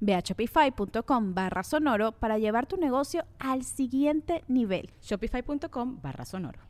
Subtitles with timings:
[0.00, 4.90] Ve a shopify.com barra sonoro para llevar tu negocio al siguiente nivel.
[5.02, 6.60] Shopify.com barra sonoro.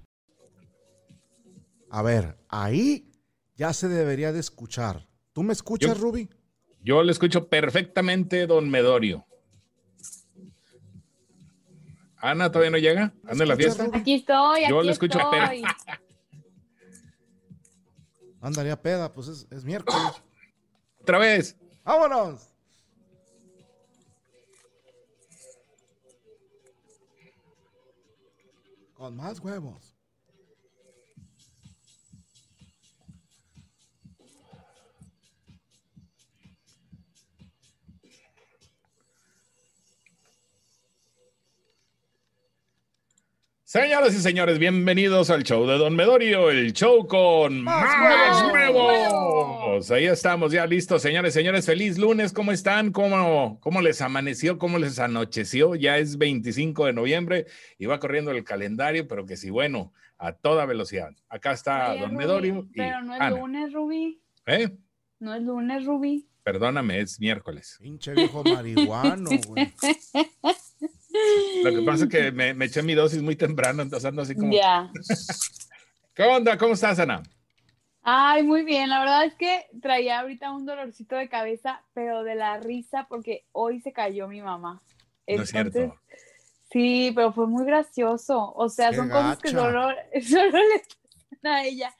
[1.90, 3.10] A ver, ahí
[3.56, 5.08] ya se debería de escuchar.
[5.32, 6.28] ¿Tú me escuchas, Yo- Ruby?
[6.80, 9.24] Yo le escucho perfectamente, don Medorio.
[12.20, 13.12] Ana, ¿todavía no llega?
[13.26, 13.84] ¿Anda en la fiesta?
[13.86, 13.98] Ruby?
[13.98, 15.62] Aquí estoy, aquí Yo le escucho, estoy.
[18.40, 20.22] Andaría peda, pues es, es miércoles.
[21.00, 21.56] Otra vez.
[21.84, 22.48] ¡Vámonos!
[28.98, 29.87] Con más huevos.
[43.72, 49.12] Señoras y señores, bienvenidos al show de Don Medorio, el show con Más más, huevos.
[49.12, 49.90] huevos.
[49.90, 51.66] Ahí estamos, ya listos, señores, señores.
[51.66, 52.92] Feliz lunes, ¿cómo están?
[52.92, 54.56] ¿Cómo, ¿Cómo les amaneció?
[54.58, 55.74] ¿Cómo les anocheció?
[55.74, 57.44] Ya es 25 de noviembre
[57.76, 61.10] y va corriendo el calendario, pero que sí, bueno, a toda velocidad.
[61.28, 63.36] Acá está Oye, Don Rubí, Medorio y Pero no es Ana.
[63.36, 64.22] lunes, Rubí.
[64.46, 64.70] ¿Eh?
[65.18, 66.26] No es lunes, Rubí.
[66.42, 67.76] Perdóname, es miércoles.
[67.82, 69.70] Pinche viejo marihuano, güey.
[71.64, 74.34] Lo que pasa es que me, me eché mi dosis muy temprano, entonces ando así
[74.34, 74.52] como...
[74.52, 74.90] Ya.
[76.14, 76.58] ¿Qué onda?
[76.58, 77.22] ¿Cómo estás, Ana?
[78.02, 78.88] Ay, muy bien.
[78.88, 83.44] La verdad es que traía ahorita un dolorcito de cabeza, pero de la risa porque
[83.52, 84.82] hoy se cayó mi mamá.
[85.26, 85.94] No es cierto.
[86.72, 88.52] Sí, pero fue muy gracioso.
[88.54, 89.60] O sea, Qué son cosas que gacha.
[89.60, 89.88] solo,
[90.22, 90.82] solo le
[91.30, 91.94] pasan a ella.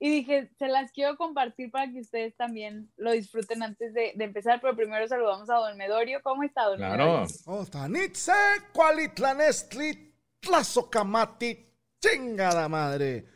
[0.00, 4.24] Y dije, se las quiero compartir para que ustedes también lo disfruten antes de, de
[4.24, 4.60] empezar.
[4.60, 6.20] Pero primero saludamos a Don Medorio.
[6.22, 7.04] ¿Cómo está, Don Claro.
[7.04, 7.26] Medorio?
[7.46, 8.32] Ostanitze,
[8.72, 11.64] cualitlanestli, tlazocamati,
[12.00, 13.26] chingada madre.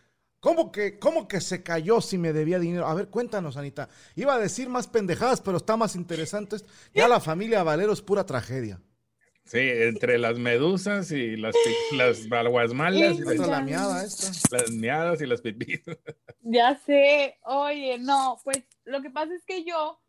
[0.40, 2.86] ¿Cómo que, ¿Cómo que se cayó si me debía dinero?
[2.86, 3.88] A ver, cuéntanos, Anita.
[4.14, 6.56] Iba a decir más pendejadas, pero está más interesante.
[6.56, 6.68] esto.
[6.94, 8.80] Ya la familia Valero es pura tragedia.
[9.48, 11.54] Sí, entre las medusas y las,
[11.92, 14.30] las aguasmalas, y las, la miada esta.
[14.58, 15.80] las miadas y las pipí.
[16.50, 20.00] Ya sé, oye, no, pues lo que pasa es que yo,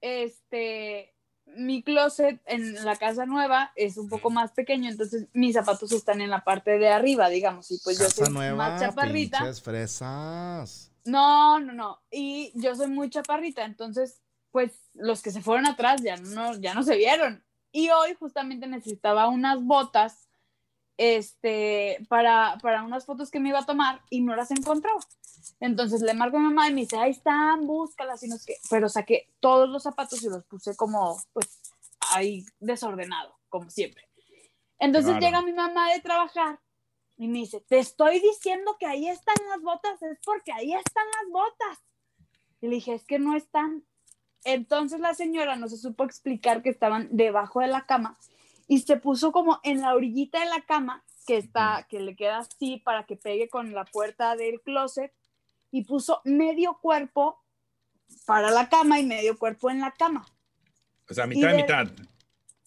[0.00, 1.14] este,
[1.46, 6.20] mi closet en la casa nueva es un poco más pequeño, entonces mis zapatos están
[6.20, 9.38] en la parte de arriba, digamos, y pues yo Casa soy nueva, más chaparrita.
[9.38, 10.92] pinches fresas.
[11.04, 14.20] No, no, no, y yo soy muy chaparrita, entonces,
[14.50, 17.45] pues los que se fueron atrás ya no, ya no se vieron.
[17.76, 20.30] Y hoy justamente necesitaba unas botas,
[20.96, 24.98] este, para, para unas fotos que me iba a tomar y no las encontraba.
[25.60, 28.54] Entonces le marco a mi mamá y me dice, ahí están, búscalas y no sé
[28.54, 28.56] qué.
[28.70, 31.60] Pero saqué todos los zapatos y los puse como, pues,
[32.14, 34.08] ahí desordenado, como siempre.
[34.78, 35.26] Entonces Claro.
[35.26, 36.58] llega mi mamá de trabajar
[37.18, 41.04] y me dice, te estoy diciendo que ahí están las botas, es porque ahí están
[41.20, 41.84] las botas.
[42.62, 43.84] Y le dije, es que no están.
[44.46, 48.16] Entonces la señora no se supo explicar que estaban debajo de la cama
[48.68, 52.38] y se puso como en la orillita de la cama, que está, que le queda
[52.38, 55.12] así para que pegue con la puerta del closet,
[55.72, 57.42] y puso medio cuerpo
[58.24, 60.24] para la cama y medio cuerpo en la cama.
[61.10, 61.88] O sea, mitad Y de- mitad.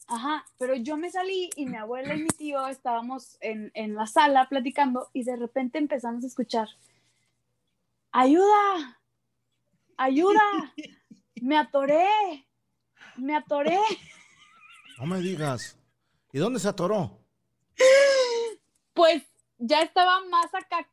[0.08, 4.06] Ajá, pero yo me salí y mi abuela y mi tío estábamos en, en la
[4.08, 6.68] sala platicando y de repente empezamos a escuchar,
[8.12, 9.00] ayuda,
[9.98, 10.42] ayuda,
[11.42, 12.08] me atoré,
[13.18, 13.80] me atoré.
[14.98, 15.78] No me digas.
[16.32, 17.20] ¿Y dónde se atoró?
[18.94, 19.24] Pues
[19.58, 20.90] ya estaba más acá,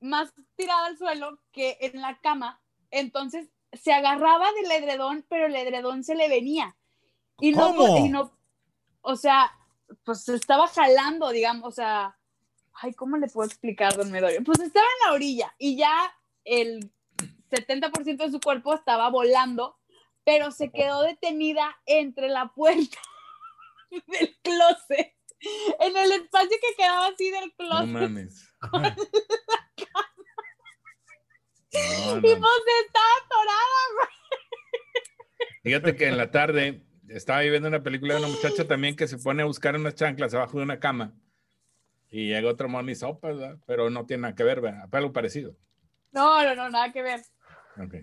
[0.00, 2.60] más tirada al suelo que en la cama,
[2.90, 6.76] entonces se agarraba del edredón, pero el edredón se le venía.
[7.40, 7.98] Y no, ¿Cómo?
[7.98, 8.30] y no,
[9.02, 9.50] o sea,
[10.04, 12.16] pues se estaba jalando, digamos, o sea,
[12.74, 14.42] ay, ¿cómo le puedo explicar, don Medorio?
[14.44, 16.14] Pues estaba en la orilla y ya
[16.44, 16.92] el
[17.54, 19.78] 70% de su cuerpo estaba volando,
[20.24, 22.98] pero se quedó detenida entre la puerta
[23.90, 25.14] del closet,
[25.80, 27.86] en el espacio que quedaba así del No closet.
[27.88, 28.54] mames.
[31.72, 32.20] No, y no.
[32.20, 34.10] pues estaba atorada.
[35.64, 39.18] Fíjate que en la tarde estaba viendo una película de una muchacha también que se
[39.18, 41.14] pone a buscar unas chanclas abajo de una cama.
[42.10, 43.58] Y llega otro mono y sopa, ¿verdad?
[43.66, 44.88] pero no tiene nada que ver, ¿verdad?
[44.92, 45.56] Algo parecido.
[46.12, 47.22] No, no, no, nada que ver.
[47.82, 47.94] Ok.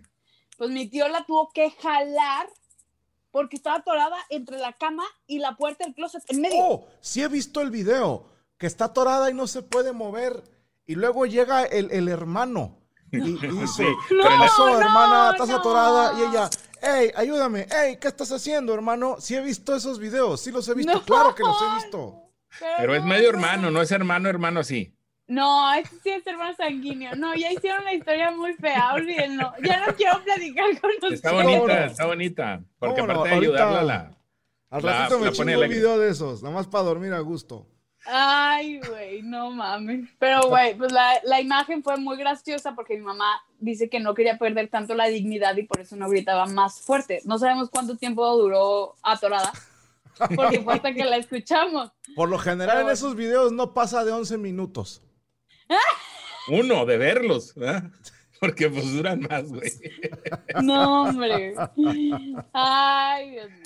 [0.57, 2.47] Pues mi tío la tuvo que jalar
[3.31, 6.57] porque estaba atorada entre la cama y la puerta del closet en medio.
[6.59, 10.43] Oh, sí he visto el video, que está atorada y no se puede mover.
[10.85, 12.79] Y luego llega el, el hermano
[13.11, 15.29] y, y dice, Sí, ¿qué pero la- pasó, no, hermana?
[15.31, 15.55] ¿Estás no.
[15.57, 16.19] atorada?
[16.19, 16.49] Y ella,
[16.81, 19.15] hey, ayúdame, hey, ¿qué estás haciendo, hermano?
[19.19, 22.17] Sí he visto esos videos, sí los he visto, No, claro que los he visto.
[22.77, 23.37] Pero es no, medio no.
[23.37, 24.93] hermano, no es hermano, hermano así.
[25.31, 27.15] No, ese sí es hermano sanguíneo.
[27.15, 29.53] No, ya hicieron una historia muy fea, olvídenlo.
[29.63, 31.13] Ya no quiero platicar con ustedes.
[31.13, 32.61] Está ¿Cómo bonita, está bonita.
[32.79, 34.17] Porque aparte de ayudarla, la,
[34.69, 35.75] Al La- ratito me la pone chingo un alegre.
[35.77, 37.65] video de esos, nada más para dormir a gusto.
[38.05, 40.09] Ay, güey, no mames.
[40.19, 44.13] Pero, güey, pues la, la imagen fue muy graciosa porque mi mamá dice que no
[44.15, 47.21] quería perder tanto la dignidad y por eso no gritaba más fuerte.
[47.25, 49.53] No sabemos cuánto tiempo duró atorada,
[50.35, 51.91] porque fue hasta que la escuchamos.
[52.15, 55.01] Por lo general en esos videos no pasa de 11 minutos.
[56.49, 57.83] uno de verlos, ¿verdad?
[58.39, 59.71] Porque pues duran más, güey.
[60.63, 61.53] No, hombre.
[62.53, 63.61] Ay, Dios mío.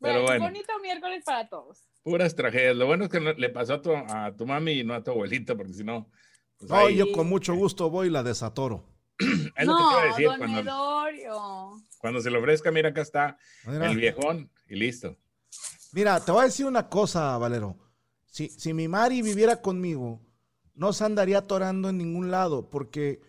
[0.00, 0.44] Pero Bueno, bueno.
[0.44, 1.82] bonito miércoles para todos.
[2.02, 2.76] Puras tragedias.
[2.76, 5.02] Lo bueno es que no- le pasó a tu, a tu mami y no a
[5.02, 6.08] tu abuelita, porque si no.
[6.58, 8.84] pues, No, ahí- yo con mucho gusto voy y la desatoro.
[9.18, 10.26] es lo que te no, iba a decir.
[10.28, 13.90] don Cuando, cuando se le ofrezca, mira, acá está Mira.
[13.90, 15.16] el viejón y listo.
[15.92, 17.76] Mira, te voy a decir una cosa, Valero.
[18.26, 20.20] Si, si mi Mari viviera conmigo,
[20.78, 23.20] no se andaría atorando en ningún lado, porque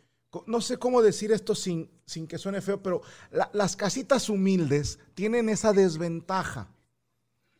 [0.45, 3.01] no sé cómo decir esto sin, sin que suene feo, pero
[3.31, 6.69] la- las casitas humildes tienen esa desventaja,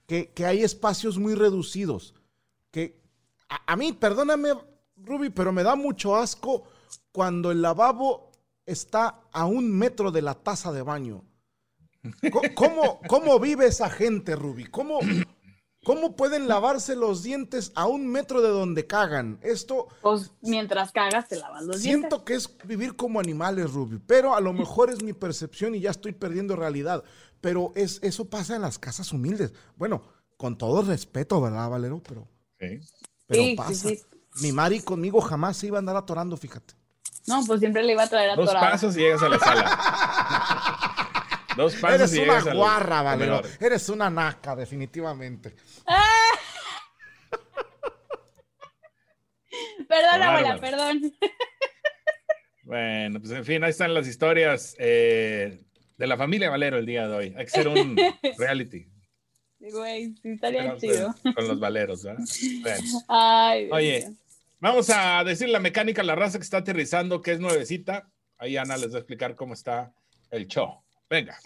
[0.06, 2.14] que, que hay espacios muy reducidos,
[2.72, 3.02] que
[3.50, 4.50] a, a mí, perdóname,
[4.98, 6.64] Ruby, pero me da mucho asco
[7.12, 8.32] cuando el lavabo
[8.66, 11.24] está a un metro de la taza de baño.
[12.56, 14.66] ¿Cómo, cómo vive esa gente, Ruby?
[14.66, 15.00] ¿Cómo,
[15.90, 19.40] ¿Cómo pueden lavarse los dientes a un metro de donde cagan?
[19.42, 21.82] Esto Pues mientras cagas te lavas los dientes.
[21.82, 25.80] siento que es vivir como animales, Ruby, pero a lo mejor es mi percepción y
[25.80, 27.04] ya estoy perdiendo realidad.
[27.42, 29.52] Pero es, eso pasa en las casas humildes.
[29.78, 30.04] Bueno,
[30.38, 32.04] con todo respeto, ¿verdad, Valero?
[32.08, 32.28] Pero,
[32.60, 32.80] Sí.
[33.26, 33.74] pero Sí, sí, pasa.
[33.90, 34.00] sí.
[34.44, 36.76] Mi Mari conmigo jamás se iba a andar atorando, fíjate.
[37.26, 39.66] No, pues siempre le iba a traer a Dos pasos y llegas a la sala.
[41.60, 43.42] Dos pasos Eres y una guarra, Valero.
[43.60, 45.58] Eres una naca, definitivamente.
[49.90, 50.62] Perdón, abuela, bárbaro.
[50.62, 51.14] perdón.
[52.64, 55.66] Bueno, pues en fin, ahí están las historias eh,
[55.98, 57.26] de la familia Valero el día de hoy.
[57.36, 57.98] Hay que hacer un
[58.38, 58.88] reality
[59.60, 61.14] Güey, sí estaría chido.
[61.36, 62.04] con los Valeros.
[62.04, 62.24] ¿verdad?
[62.62, 63.02] Bueno.
[63.10, 64.10] Ay, Dios Oye,
[64.60, 68.10] vamos a decir la mecánica, la raza que está aterrizando, que es nuevecita.
[68.38, 69.94] Ahí Ana les va a explicar cómo está
[70.32, 70.86] el show.
[71.10, 71.38] Venga.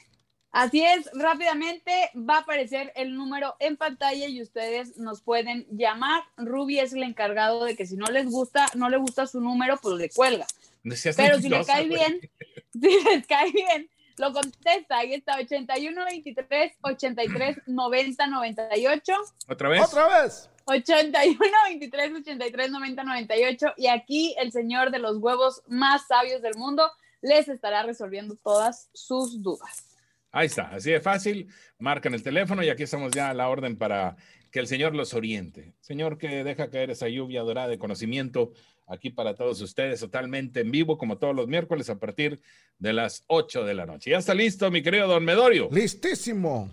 [0.52, 6.22] Así es, rápidamente va a aparecer el número en pantalla y ustedes nos pueden llamar.
[6.38, 9.78] Ruby es el encargado de que si no les gusta, no le gusta su número,
[9.82, 10.46] pues le cuelga.
[10.84, 11.98] No Pero si le cae güey.
[11.98, 12.20] bien,
[12.74, 15.00] si les cae bien, lo contesta.
[15.00, 19.14] Ahí está, 81 23 83 90 98.
[19.48, 19.82] ¿Otra vez?
[19.82, 20.50] ¡Otra vez!
[20.66, 21.40] 81
[21.70, 26.92] 23 83 90 98 y aquí el señor de los huevos más sabios del mundo
[27.24, 29.98] les estará resolviendo todas sus dudas.
[30.32, 31.48] Ahí está, así de fácil.
[31.80, 34.16] Marcan el teléfono y aquí estamos ya a la orden para
[34.52, 35.74] que el Señor los oriente.
[35.80, 38.52] Señor, que deja caer esa lluvia dorada de conocimiento
[38.88, 42.42] aquí para todos ustedes, totalmente en vivo, como todos los miércoles a partir
[42.78, 44.12] de las 8 de la noche.
[44.12, 45.70] Ya está listo, mi querido don Medorio.
[45.72, 46.72] Listísimo.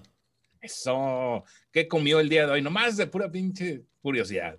[0.60, 2.62] Eso, ¿qué comió el día de hoy?
[2.62, 4.58] Nomás de pura pinche curiosidad.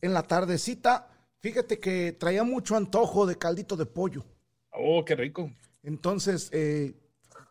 [0.00, 1.08] En la tardecita,
[1.40, 4.24] fíjate que traía mucho antojo de caldito de pollo.
[4.76, 5.50] Oh, qué rico.
[5.82, 6.94] Entonces, eh,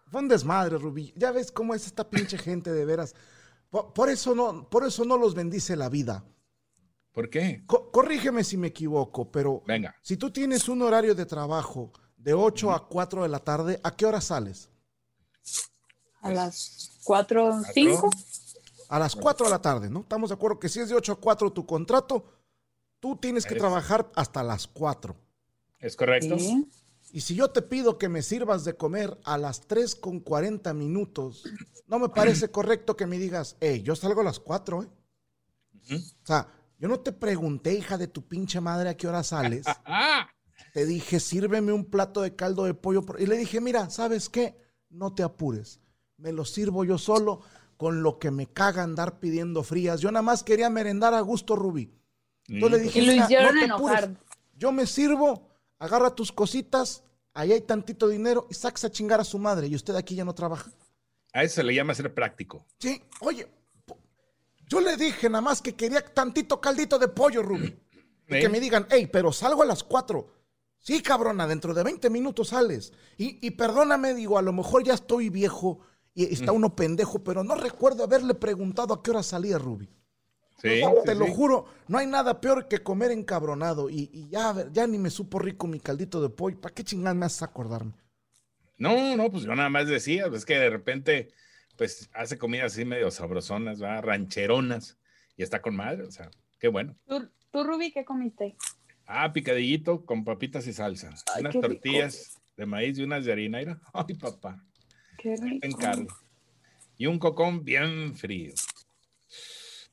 [0.08, 1.14] fue un desmadre, Rubí.
[1.16, 3.16] Ya ves cómo es esta pinche gente de veras.
[3.70, 6.24] Por, por eso no, por eso no los bendice la vida.
[7.12, 7.64] ¿Por qué?
[7.66, 12.34] Co- corrígeme si me equivoco, pero Venga, si tú tienes un horario de trabajo de
[12.34, 14.70] 8 a 4 de la tarde, ¿a qué hora sales?
[16.22, 18.10] A las 4, 5.
[18.90, 20.02] A las 4 de la tarde, ¿no?
[20.02, 22.26] Estamos de acuerdo que si es de 8 a 4 tu contrato,
[23.00, 25.16] tú tienes que trabajar hasta las 4.
[25.80, 26.38] ¿es correcto?
[27.14, 30.74] Y si yo te pido que me sirvas de comer a las 3 con 40
[30.74, 31.48] minutos,
[31.88, 34.88] no me parece correcto que me digas, hey, yo salgo a las 4, ¿eh?
[36.24, 36.48] O sea,
[36.80, 39.66] yo no te pregunté, hija de tu pinche madre, a qué hora sales.
[40.74, 43.04] Te dije, sírveme un plato de caldo de pollo.
[43.04, 43.22] por-".
[43.22, 44.58] Y le dije, mira, ¿sabes qué?
[44.90, 45.80] No te apures.
[46.18, 47.42] Me lo sirvo yo solo
[47.78, 50.02] con lo que me caga andar pidiendo frías.
[50.02, 51.94] Yo nada más quería merendar a gusto, Rubí.
[52.48, 54.04] Entonces le Mm, dije, Y lo "Mira, hicieron no te enojar.
[54.04, 54.18] apures.
[54.58, 55.50] Yo me sirvo,
[55.84, 59.76] agarra tus cositas, ahí hay tantito dinero y sacas a chingar a su madre y
[59.76, 60.72] usted aquí ya no trabaja.
[61.34, 62.66] A eso se le llama ser práctico.
[62.80, 63.48] Sí, oye,
[64.70, 67.78] yo le dije nada más que quería tantito caldito de pollo, Rubí.
[68.26, 70.26] Y que me digan, hey, pero salgo a las 4.
[70.80, 72.94] Sí, cabrona, dentro de 20 minutos sales.
[73.18, 75.82] Y, y perdóname, digo, a lo mejor ya estoy viejo
[76.16, 79.90] y está uno pendejo, pero no recuerdo haberle preguntado a qué hora salía, Rubí.
[80.64, 83.90] Sí, Te sí, lo juro, no hay nada peor que comer encabronado.
[83.90, 86.60] Y, y ya, ya ni me supo rico mi caldito de pollo.
[86.62, 87.92] ¿Para qué chingada me haces acordarme?
[88.78, 91.30] No, no, pues yo nada más decía, pues que de repente,
[91.78, 94.00] pues hace comidas así medio sabrosonas, ¿va?
[94.02, 94.98] rancheronas,
[95.38, 96.30] y está con madre, o sea,
[96.60, 96.96] qué bueno.
[97.08, 98.56] ¿Tú, tú, Ruby, qué comiste?
[99.06, 101.14] Ah, picadillito con papitas y salsa.
[101.36, 101.68] Ay, unas rico.
[101.68, 103.60] tortillas de maíz y unas de harina.
[103.94, 104.64] Ay, papá,
[105.18, 105.66] Qué rico.
[105.68, 106.08] encargo.
[106.98, 108.54] Y un cocón bien frío.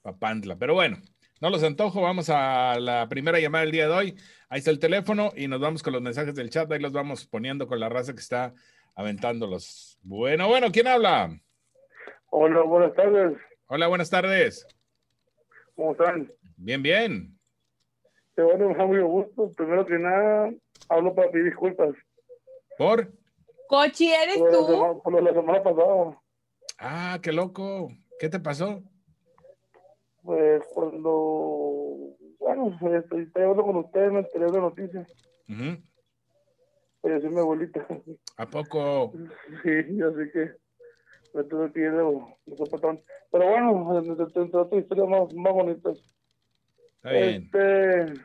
[0.03, 0.57] Papantla.
[0.57, 0.99] Pero bueno,
[1.41, 2.03] no los antojo.
[2.03, 4.17] Vamos a la primera llamada del día de hoy.
[4.49, 6.71] Ahí está el teléfono y nos vamos con los mensajes del chat.
[6.73, 8.55] Ahí los vamos poniendo con la raza que está
[8.95, 9.99] aventándolos.
[10.03, 11.39] Bueno, bueno, ¿quién habla?
[12.31, 13.39] Hola, buenas tardes.
[13.67, 14.67] Hola, buenas tardes.
[15.77, 16.31] ¿Cómo están?
[16.57, 17.39] Bien, bien.
[18.35, 19.53] Te bueno, me da mucho gusto.
[19.57, 20.51] Primero que nada,
[20.89, 21.91] hablo para pedir disculpas
[22.77, 23.11] ¿Por?
[23.69, 24.67] Cochi, ¿eres por la, tú?
[24.67, 26.21] semana, por la semana pasada.
[26.79, 27.89] Ah, qué loco.
[28.19, 28.83] ¿Qué te pasó?
[30.23, 35.07] Pues cuando, bueno, este, estoy hablando con ustedes, me enteré de la noticia.
[35.49, 35.83] Ujú.
[37.01, 37.87] Falleció mi abuelita.
[38.37, 39.13] ¿A poco?
[39.63, 39.71] Sí,
[40.03, 40.53] así que
[41.35, 43.03] me tuve que ir de.
[43.33, 45.99] Pero bueno, entre, otras historias más, más bonitas.
[46.97, 47.43] Está bien.
[47.45, 48.21] Este.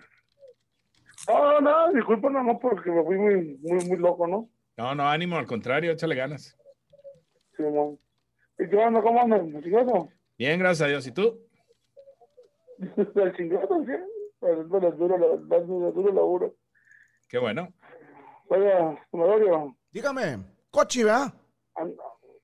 [1.28, 4.50] No, no, disculpa nada más porque me fui muy, muy, muy loco, ¿no?
[4.78, 6.58] No, no, ánimo, al contrario, échale ganas.
[7.56, 7.64] Sí.
[8.60, 9.02] ¿Y qué onda?
[9.02, 9.22] ¿Cómo?
[9.62, 10.10] ¿Chingoso?
[10.38, 11.08] Bien, gracias a Dios.
[11.08, 11.45] ¿Y tú?
[13.16, 13.92] El chingoso, sí.
[14.42, 16.56] Haciendo el duro, la- duro laburo.
[17.30, 17.70] Qué bueno.
[18.50, 19.76] Oiga, Honorario.
[19.92, 20.38] Dígame,
[20.70, 21.34] Cochi, ¿verdad?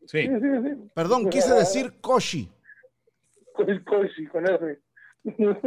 [0.07, 0.21] Sí.
[0.23, 0.91] Sí, sí, sí.
[0.95, 2.51] Perdón, quise decir Koshi.
[3.53, 4.81] Con el cochi, con ese.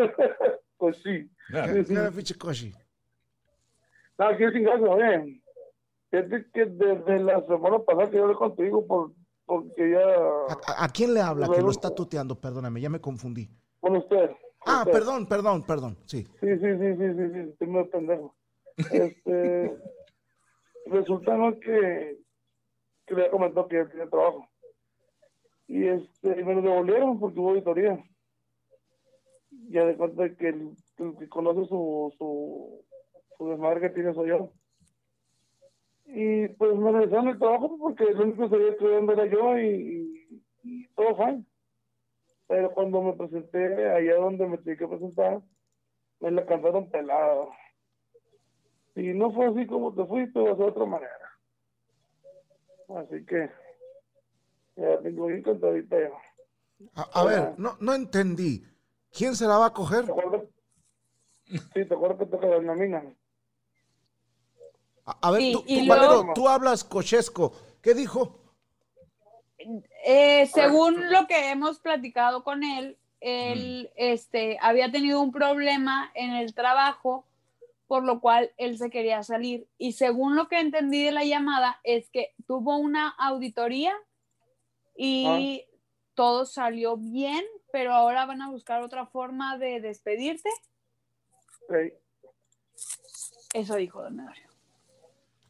[0.77, 1.31] Cochi.
[1.55, 2.75] Ah, ¿Qué qué era pinche Koshi?
[4.19, 5.43] No, aquí es chingazo, bien.
[6.11, 9.13] Fíjate que desde la semana pasada que yo hablé contigo por,
[9.45, 10.01] porque ya...
[10.01, 12.41] ¿A, a- a quién le habla que lo está tuteando?
[12.41, 13.49] Perdóname, ya me confundí.
[13.81, 14.31] Con usted.
[14.67, 14.93] Ah, Usted.
[14.93, 15.97] perdón, perdón, perdón.
[16.07, 16.25] Sí.
[16.25, 18.35] Sí, sí, sí, sí, sí, sí, estoy muy pendejo.
[18.91, 19.77] Este,
[20.87, 21.59] resulta ¿no?
[21.61, 22.19] que,
[23.07, 24.49] que le comentó que él tiene trabajo.
[25.69, 28.03] Y este, y me lo devolvieron porque hubo auditoría.
[29.71, 32.85] Ya de cuenta que el, el que conoce su, su,
[33.39, 34.51] su desmadre que tiene soy yo.
[36.07, 39.67] Y pues me regresaron el trabajo porque el único que sabía estudiando era yo y,
[39.67, 41.45] y, y todo fine.
[42.47, 45.41] Pero cuando me presenté allá donde me tenía que presentar,
[46.21, 47.47] me la cantaron pelada.
[48.97, 51.11] Y no fue así como te fuiste, ser de otra manera.
[52.97, 53.51] Así que
[54.77, 56.11] ya tengo bien cantadita ya.
[56.95, 58.65] A, a ver, no, no entendí.
[59.11, 60.05] ¿Quién se la va a coger?
[60.05, 60.43] ¿Te acuerdas?
[61.47, 63.03] Sí, te acuerdas que toca la mina.
[65.07, 67.53] A, a ver, Sí, tú, tú, luego- Valero, tú hablas cochesco.
[67.83, 68.39] ¿Qué dijo?
[70.05, 76.33] Eh, según lo que hemos platicado con él, él este, había tenido un problema en
[76.33, 77.25] el trabajo,
[77.87, 79.67] por lo cual él se quería salir.
[79.79, 83.95] Y según lo que entendí de la llamada, es que tuvo una auditoría
[84.97, 85.65] y
[86.15, 90.51] todo salió bien, pero ahora van a buscar otra forma de despedirte.
[91.69, 91.93] Sí.
[93.55, 94.49] Eso dijo Don Medorio.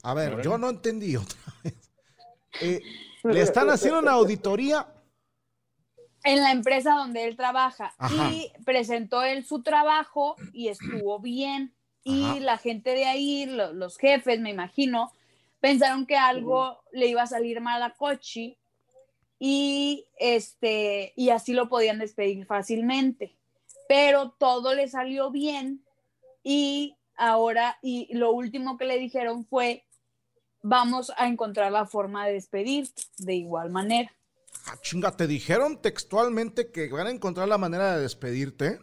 [0.02, 1.74] A ver, yo no entendí otra vez.
[2.60, 2.82] Eh,
[3.24, 4.86] le están haciendo una auditoría.
[6.26, 8.30] en la empresa donde él trabaja Ajá.
[8.32, 11.74] y presentó él su trabajo y estuvo bien.
[12.02, 12.40] Y Ajá.
[12.40, 15.12] la gente de ahí, lo- los jefes, me imagino,
[15.60, 18.56] pensaron que algo le iba a salir mal a Cochi
[19.38, 23.36] y este y así lo podían despedir fácilmente.
[23.86, 25.84] Pero todo le salió bien
[26.42, 29.83] y ahora y lo último que le dijeron fue
[30.64, 34.10] vamos a encontrar la forma de despedir de igual manera.
[34.66, 38.78] Ah, chinga, te dijeron textualmente que van a encontrar la manera de despedirte.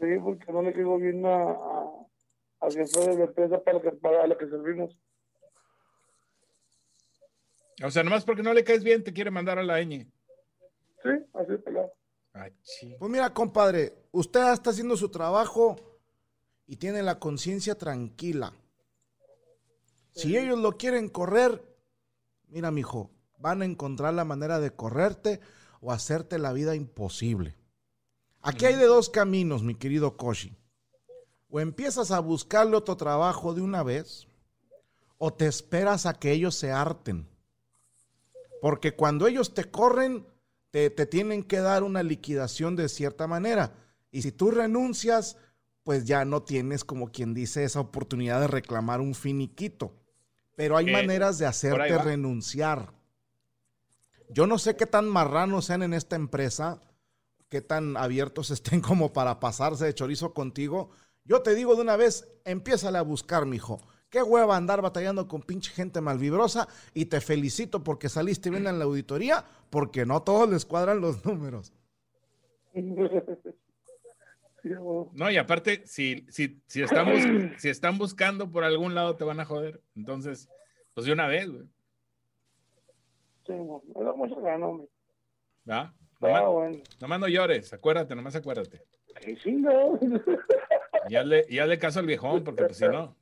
[0.00, 1.52] Sí, porque no le quedó bien a,
[2.60, 4.98] a, jefe de la empresa para, que, para la que servimos.
[7.84, 10.06] O sea, nomás porque no le caes bien, te quiere mandar a la ñ.
[11.02, 11.92] Sí, así pelado.
[12.62, 12.96] Chi.
[12.98, 15.76] Pues mira, compadre, usted está haciendo su trabajo
[16.66, 18.52] y tiene la conciencia tranquila.
[20.14, 21.62] Si ellos lo quieren correr,
[22.48, 25.40] mira, mijo, van a encontrar la manera de correrte
[25.80, 27.56] o hacerte la vida imposible.
[28.40, 30.56] Aquí hay de dos caminos, mi querido Koshi.
[31.48, 34.28] O empiezas a buscarle otro trabajo de una vez,
[35.18, 37.28] o te esperas a que ellos se harten?
[38.60, 40.26] Porque cuando ellos te corren,
[40.70, 43.74] te, te tienen que dar una liquidación de cierta manera.
[44.10, 45.36] Y si tú renuncias,
[45.82, 49.92] pues ya no tienes, como quien dice, esa oportunidad de reclamar un finiquito.
[50.56, 52.92] Pero hay Eh, maneras de hacerte renunciar.
[54.28, 56.80] Yo no sé qué tan marranos sean en esta empresa,
[57.48, 60.90] qué tan abiertos estén como para pasarse de chorizo contigo.
[61.24, 63.80] Yo te digo de una vez, empiézale a buscar, mijo.
[64.10, 68.78] Qué hueva andar batallando con pinche gente malvibrosa y te felicito porque saliste bien en
[68.78, 71.72] la auditoría, porque no todos les cuadran los números.
[75.12, 79.40] No, y aparte, si, si, si, están si están buscando por algún lado, te van
[79.40, 79.80] a joder.
[79.94, 80.48] Entonces,
[80.94, 81.64] pues de una vez, güey.
[83.46, 83.52] Sí.
[83.52, 84.88] Me da mucha gana, hombre.
[85.68, 85.80] ¿Va?
[85.80, 86.78] Ah, Nomás, bueno.
[87.00, 88.82] nomás no llores, acuérdate, nomás acuérdate.
[89.42, 89.98] Sí, no.
[91.06, 93.14] Y hazle, y hazle caso al viejón, porque pues si no.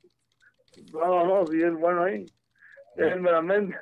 [0.93, 2.25] No, no, sí, es bueno ahí.
[2.95, 3.75] Es meramente.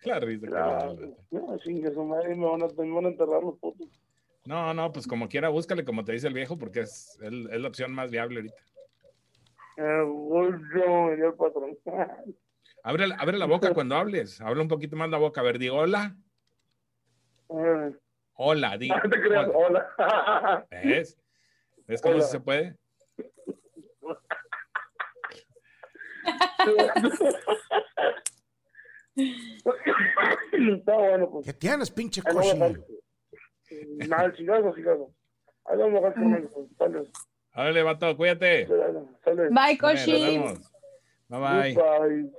[0.00, 0.94] Claro, dice que Claro.
[1.30, 1.40] no.
[1.46, 3.88] No, chingue su madre, me van a, me van a enterrar los putos.
[4.48, 7.60] No, no, pues como quiera, búscale como te dice el viejo, porque es, es, es
[7.60, 8.62] la opción más viable ahorita.
[9.76, 10.04] Eh.
[12.82, 15.42] Abre, abre la boca cuando hables, habla un poquito más la boca.
[15.42, 16.16] A ver, di hola.
[17.50, 17.92] Eh,
[18.34, 18.88] Hola, di.
[19.04, 19.86] no te creas, hola.
[19.98, 20.66] hola.
[20.70, 21.18] ¿Ves?
[21.86, 22.24] ¿Ves cómo Hola.
[22.24, 22.76] se puede?
[29.14, 31.44] Está bueno, pues.
[31.44, 32.72] ¿Qué tienes, pinche cochino?
[33.70, 33.74] A
[35.76, 36.66] dejar con él, pues.
[36.78, 37.10] Sale,
[37.54, 38.66] Órale, vato, cuídate.
[39.50, 40.38] Bye, Koshi.
[41.28, 41.74] Bye bye.
[41.74, 42.30] Bye.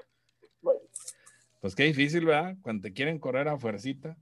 [1.61, 2.55] Pues qué difícil, ¿verdad?
[2.61, 4.17] Cuando te quieren correr a fuercita.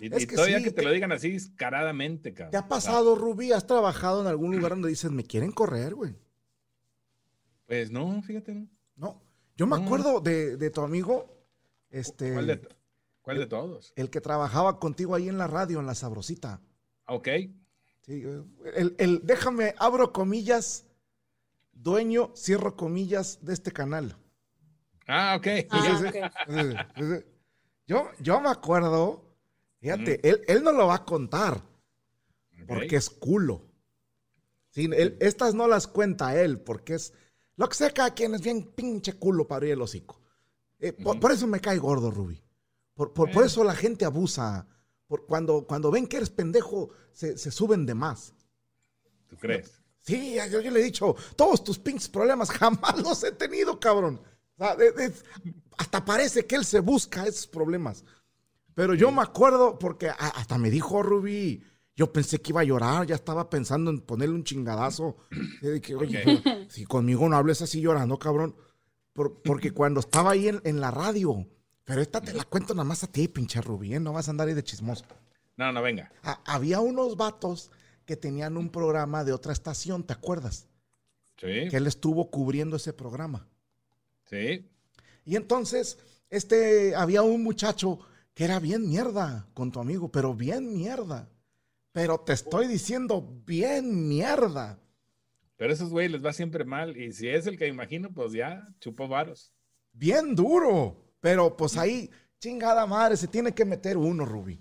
[0.00, 2.50] Y, Es y que todavía sí, que te te- lo digan así descaradamente, cabrón.
[2.50, 3.52] ¿Te ha pasado, Rubí?
[3.52, 6.16] ¿Has trabajado en algún lugar donde dices, me quieren correr, güey?
[7.66, 8.66] Pues no, fíjate, ¿no?
[8.96, 9.22] No.
[9.56, 9.84] Yo me No.
[9.84, 11.26] acuerdo de, de tu amigo,
[11.90, 12.60] este, ¿Cuál de,
[13.22, 13.92] cuál de todos?
[13.96, 16.60] el que trabajaba contigo ahí en la radio, en la Sabrosita.
[17.06, 17.28] Ok.
[18.02, 18.42] Sí, eh,
[18.74, 20.84] el, el- déjame, abro comillas,
[21.72, 24.16] dueño, cierro comillas de este canal.
[25.06, 25.46] Ah, ok.
[25.70, 26.32] Ah, Sí, sí, ok.
[26.48, 27.26] Eh,
[27.86, 29.24] Yo, yo me acuerdo,
[29.80, 31.60] fíjate, él, él no lo va a contar
[32.66, 33.62] porque es culo.
[34.70, 37.12] Sí, él- estas no las cuenta él porque es
[37.56, 40.20] lo que sea cada quien es bien pinche culo para abrir el hocico.
[40.78, 42.42] Eh, por, por eso me cae gordo, Ruby.
[43.02, 43.46] Por, por- por Bueno.
[43.48, 44.64] eso la gente abusa.
[45.08, 48.32] Por, cuando, cuando ven que eres pendejo, se, se suben de más.
[49.26, 49.80] ¿Tú crees?
[49.98, 54.20] Sí, yo, yo le he dicho, todos tus pinches problemas jamás los he tenido, cabrón.
[54.56, 54.76] O sea,
[55.78, 58.04] hasta parece que él se busca esos problemas.
[58.74, 61.64] Pero yo me acuerdo, porque a- hasta me dijo Rubí,
[61.96, 65.16] yo pensé que iba a llorar, ya estaba pensando en ponerle un chingadazo.
[65.60, 68.54] Y dije, oye, si conmigo no hables así llorando, cabrón.
[69.12, 71.48] Por- porque cuando estaba ahí en, en la radio,
[71.84, 74.00] pero esta te la cuento nada más a ti, pinche Rubí, ¿eh?
[74.00, 75.04] no vas a andar ahí de chismoso.
[75.56, 76.10] No, no, venga.
[76.22, 77.70] Ha- había unos vatos
[78.06, 80.68] que tenían un programa de otra estación, ¿te acuerdas?
[81.36, 83.48] Sí, que él estuvo cubriendo ese programa.
[84.24, 84.68] sí.
[85.24, 85.98] Y entonces,
[86.30, 88.00] este, había un muchacho
[88.34, 91.28] que era bien mierda con tu amigo, pero bien mierda.
[91.92, 94.80] Pero te estoy diciendo bien mierda.
[95.56, 96.96] Pero a esos güeyes les va siempre mal.
[96.96, 99.52] Y si es el que imagino, pues ya chupó varos.
[99.92, 101.04] Bien duro.
[101.22, 104.60] Pero pues ahí, chingada madre, se tiene que meter uno, Rubí.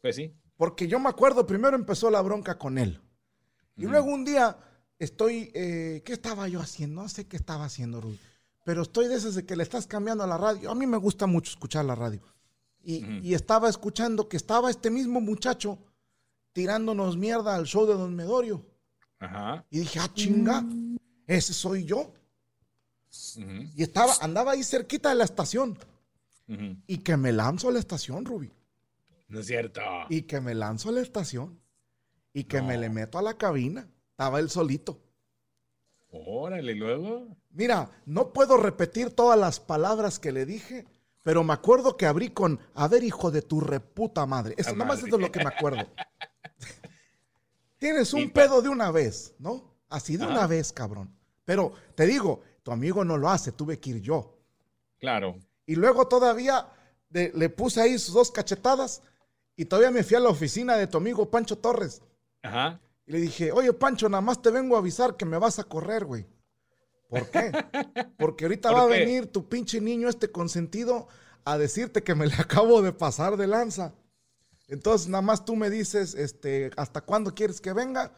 [0.00, 0.32] Pues sí.
[0.56, 3.02] Porque yo me acuerdo, primero empezó la bronca con él.
[3.76, 4.56] Y luego un día
[4.98, 7.02] estoy, eh, ¿qué estaba yo haciendo?
[7.02, 8.18] No sé qué estaba haciendo, Rubí.
[8.64, 10.70] Pero estoy de esas de que le estás cambiando a la radio.
[10.70, 12.22] A mí me gusta mucho escuchar la radio.
[12.80, 15.78] Y, y estaba escuchando que estaba este mismo muchacho
[16.52, 18.64] tirándonos mierda al show de Don Medorio.
[19.18, 19.66] Ajá.
[19.68, 20.64] Y dije, ah, chinga,
[21.26, 22.12] ese soy yo.
[23.74, 25.78] Y estaba, andaba ahí cerquita de la estación.
[26.86, 28.50] Y que me lanzo a la estación, Rubí.
[29.28, 29.80] No es cierto.
[30.08, 31.60] Y que me lanzo a la estación.
[32.32, 33.88] Y que me le meto a la cabina.
[34.10, 35.00] Estaba él solito.
[36.10, 37.36] Órale, luego.
[37.50, 40.86] Mira, no puedo repetir todas las palabras que le dije,
[41.22, 44.54] pero me acuerdo que abrí con, a ver, hijo de tu reputa madre.
[44.56, 45.86] Eso nada más es de lo que me acuerdo.
[47.78, 49.76] Tienes un pedo de una vez, ¿no?
[49.88, 50.32] Así de Ajá.
[50.32, 51.14] una vez, cabrón.
[51.44, 54.36] Pero te digo, tu amigo no lo hace, tuve que ir yo.
[55.00, 55.38] Claro.
[55.64, 56.66] Y luego todavía
[57.08, 59.00] de- le puse ahí sus dos cachetadas
[59.56, 62.02] y todavía me fui a la oficina de tu amigo Pancho Torres.
[62.42, 62.78] Ajá.
[63.06, 65.64] Y le dije, oye Pancho, nada más te vengo a avisar que me vas a
[65.64, 66.26] correr, güey.
[67.08, 67.52] ¿Por qué?
[68.18, 71.08] Porque ahorita ¿Por va a venir tu pinche niño este consentido
[71.46, 73.94] a decirte que me le acabo de pasar de lanza.
[74.66, 78.12] Entonces, nada más tú me dices, este, ¿hasta cuándo quieres que venga?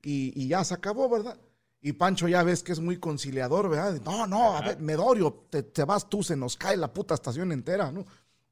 [0.00, 1.36] Y, y ya se acabó, ¿verdad?
[1.82, 4.00] Y Pancho ya ves que es muy conciliador, ¿verdad?
[4.04, 7.52] No, no, a ver, Medorio, te, te vas tú, se nos cae la puta estación
[7.52, 8.04] entera, ¿no?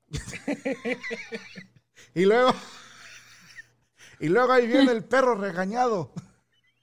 [2.14, 2.54] y luego,
[4.20, 6.12] y luego ahí viene el perro regañado.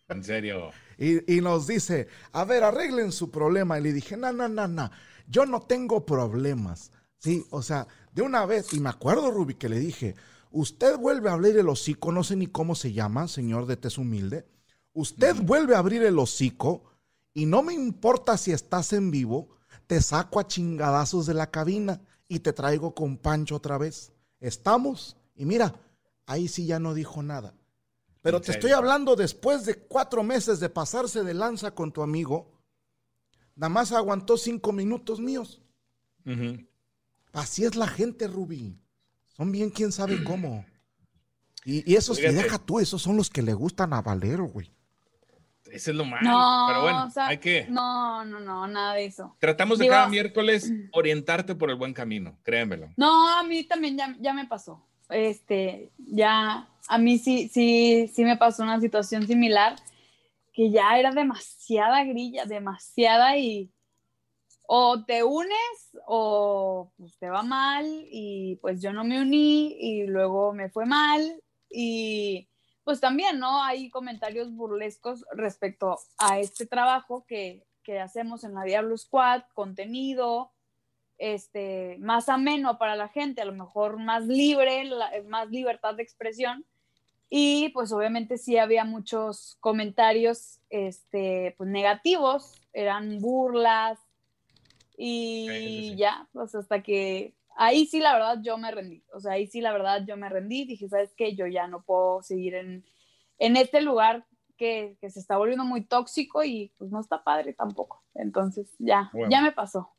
[0.07, 0.71] En serio.
[0.99, 3.79] Y, y nos dice, a ver, arreglen su problema.
[3.79, 4.91] Y le dije, no, no, no, no,
[5.27, 6.91] yo no tengo problemas.
[7.17, 10.15] Sí, o sea, de una vez, y me acuerdo, Ruby, que le dije,
[10.51, 13.97] usted vuelve a abrir el hocico, no sé ni cómo se llama, señor de tez
[13.97, 14.45] humilde.
[14.95, 16.83] Usted vuelve a abrir el hocico
[17.33, 19.49] y no me importa si estás en vivo,
[19.87, 24.13] te saco a chingadazos de la cabina y te traigo con Pancho otra vez.
[24.39, 25.75] Estamos, y mira,
[26.25, 27.53] ahí sí ya no dijo nada.
[28.21, 32.01] Pero ¿En te estoy hablando después de cuatro meses de pasarse de lanza con tu
[32.01, 32.53] amigo,
[33.53, 35.61] nada más aguantó cinco minutos míos.
[37.33, 38.79] Así es la gente, Rubí.
[39.35, 40.65] Son bien quién sabe cómo.
[41.67, 44.74] Y, y esos, y deja tú, esos son los que le gustan a Valero, güey.
[45.75, 46.29] Ese es lo malo.
[46.29, 47.65] No, Pero bueno, o sea, hay que.
[47.69, 49.35] No, no, no, nada de eso.
[49.39, 52.89] Tratamos de Digo- cada miércoles orientarte por el buen camino, créemelo.
[52.95, 54.81] No, a mí también ya, ya me pasó.
[55.09, 59.75] Este, ya, a mí sí, sí, sí me pasó una situación similar,
[60.53, 63.69] que ya era demasiada grilla, demasiada y
[64.67, 70.07] o te unes o pues te va mal y pues yo no me uní y
[70.07, 71.21] luego me fue mal
[71.69, 72.47] y
[72.85, 73.61] pues también, ¿no?
[73.63, 80.51] Hay comentarios burlescos respecto a este trabajo que, que hacemos en la Diablo Squad, contenido,
[81.17, 86.03] este, más ameno para la gente, a lo mejor más libre, la- más libertad de
[86.03, 86.65] expresión.
[87.29, 93.97] Y pues obviamente sí había muchos comentarios este, pues, negativos, eran burlas
[94.97, 95.95] y Sí, sí, sí.
[95.97, 99.61] ya, pues hasta que ahí sí la verdad yo me rendí, o sea, ahí sí
[99.61, 101.35] la verdad yo me rendí, dije, ¿sabes qué?
[101.35, 102.85] Yo ya no puedo seguir en,
[103.39, 104.25] en este lugar
[104.57, 108.03] que, que se está volviendo muy tóxico y pues no está padre tampoco.
[108.13, 109.29] Entonces ya, Bueno.
[109.29, 109.91] ya me pasó.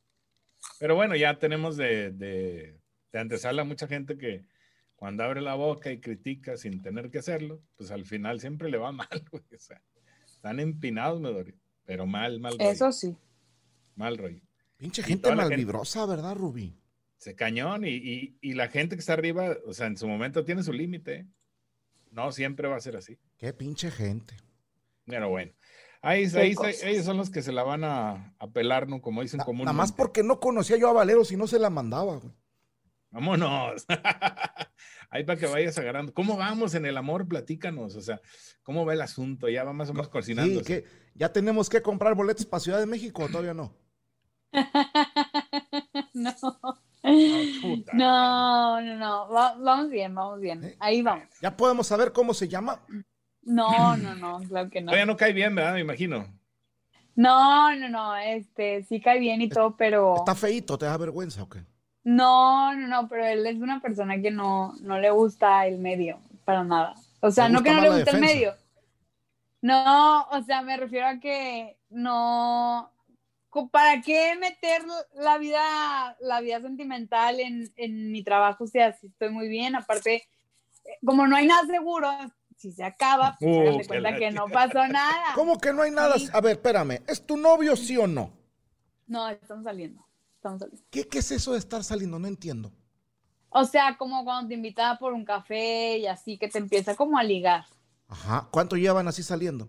[0.79, 2.81] Pero bueno, ya tenemos de, de,
[3.13, 4.45] de antesala mucha gente que
[4.97, 8.79] cuando abre la boca y critica sin tener que hacerlo, pues al final siempre le
[8.79, 9.45] va mal, güey.
[9.55, 9.83] O sea,
[10.25, 11.55] están empinados, Medorio.
[11.85, 12.71] Pero mal, mal rollo.
[12.71, 13.15] Eso sí.
[13.95, 14.41] Mal rollo.
[14.79, 16.75] Pinche gente la gente- malvibrosa, ¿verdad, Rubí?
[17.19, 20.45] Se cañón y, y, y la gente que está arriba, o sea, en su momento
[20.45, 21.15] tiene su límite.
[21.15, 21.27] ¿eh?
[22.11, 23.19] No siempre va a ser así.
[23.39, 24.37] Qué pinche gente.
[25.07, 25.53] Pero bueno.
[26.03, 29.01] Ahí, ahí- ellos son los que se la van a, a pelar, ¿no?
[29.01, 29.67] Como dicen comúnmente.
[29.67, 32.33] Nada más porque no conocía yo a Valero, si no se la mandaba, güey.
[33.11, 33.87] Vámonos.
[35.11, 36.13] Ahí para que vayas agarrando.
[36.13, 37.27] ¿Cómo vamos en el amor?
[37.27, 37.97] Platícanos.
[37.97, 38.21] O sea,
[38.63, 39.49] ¿cómo va el asunto?
[39.49, 40.61] Ya va más o menos cocinando.
[40.61, 43.75] Sí, que ya tenemos que comprar boletos para Ciudad de México, ¿o todavía no.
[46.15, 46.35] no.
[47.63, 47.93] Puta.
[47.95, 49.29] No, no, no.
[49.29, 50.65] Va- vamos bien, vamos bien.
[50.65, 50.77] ¿Eh?
[50.81, 51.27] Ahí vamos.
[51.41, 52.81] Ya podemos saber cómo se llama.
[53.43, 54.87] No, no, no, claro que no.
[54.87, 55.75] Todavía no cae bien, ¿verdad?
[55.75, 56.27] Me imagino.
[57.15, 58.17] No, no, no.
[58.17, 60.17] Este, sí cae bien y todo, pero.
[60.17, 61.61] Está feíto, ¿te da vergüenza o qué?
[62.05, 66.21] No, no, no, pero él es una persona que no, no le gusta el medio,
[66.45, 66.95] para nada.
[67.21, 68.55] O sea, no que no le guste el medio.
[69.63, 72.93] No, o sea, me refiero a que no.
[73.71, 74.83] ¿Para qué meter
[75.15, 78.65] la vida, la vida sentimental en, en mi trabajo?
[78.65, 79.75] O sea, si estoy muy bien.
[79.75, 80.15] Aparte,
[80.85, 82.11] eh, como no hay nada seguro,
[82.57, 85.33] si se acaba, pues Uh, que cuenta que no pasó nada.
[85.35, 86.17] ¿Cómo que no hay nada?
[86.33, 87.03] A ver, espérame.
[87.07, 88.33] ¿Es tu novio, sí o no?
[89.07, 90.05] No, estamos saliendo.
[90.37, 90.87] Estamos saliendo.
[90.91, 92.19] ¿Qué, qué es eso de estar saliendo?
[92.19, 92.73] No entiendo.
[93.49, 97.19] O sea, como cuando te invitaba por un café y así, que te empieza como
[97.19, 97.65] a ligar.
[98.09, 98.49] Ajá.
[98.51, 99.69] ¿Cuánto llevan así saliendo?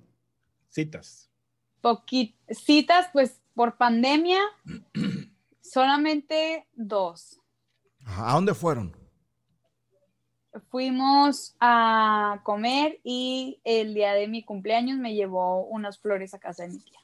[0.69, 1.30] Citas.
[1.82, 4.39] Poqui- citas, pues por pandemia,
[5.62, 7.41] solamente dos.
[8.06, 8.96] ¿A dónde fueron?
[10.70, 16.63] Fuimos a comer y el día de mi cumpleaños me llevó unas flores a casa
[16.63, 17.00] de mi tía.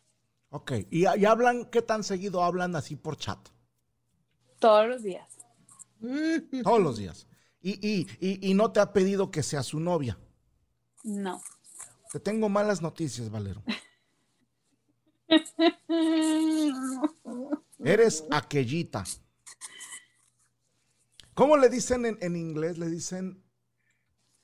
[0.51, 0.73] Ok.
[0.91, 3.39] ¿Y, y hablan, qué tan seguido hablan así por chat?
[4.59, 5.39] Todos los días.
[6.63, 7.27] Todos los días.
[7.61, 10.19] Y, y, y, y no te ha pedido que sea su novia.
[11.03, 11.41] No.
[12.11, 13.63] Te tengo malas noticias, Valero.
[17.83, 19.03] Eres aquellita.
[21.33, 22.77] ¿Cómo le dicen en, en inglés?
[22.77, 23.43] Le dicen,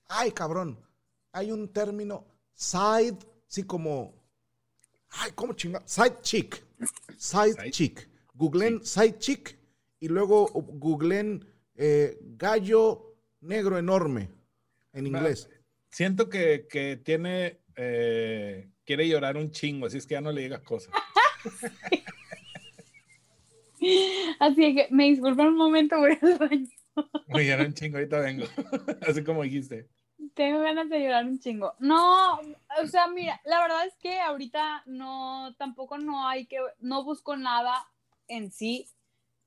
[0.08, 0.80] ay cabrón,
[1.32, 4.14] hay un término, side, sí como,
[5.10, 5.84] ay, ¿cómo chinga?
[5.86, 6.64] Side chick.
[7.18, 7.72] Side, Side.
[7.72, 8.10] chick.
[8.34, 9.60] Googlen side chick
[10.00, 14.30] y luego googlen eh, gallo negro enorme
[14.94, 15.50] en inglés.
[15.90, 20.42] Siento que, que tiene, eh, quiere llorar un chingo, así es que ya no le
[20.42, 20.92] digas cosas.
[24.40, 26.68] Así que me disculpan un momento, voy al baño.
[27.28, 28.46] Voy a llorar un chingo, ahorita vengo.
[29.08, 29.88] así como dijiste.
[30.34, 31.76] Tengo ganas de llorar un chingo.
[31.78, 32.40] No,
[32.82, 37.38] o sea, mira, la verdad es que ahorita no, tampoco no hay que, no busco
[37.38, 37.86] nada
[38.28, 38.88] en sí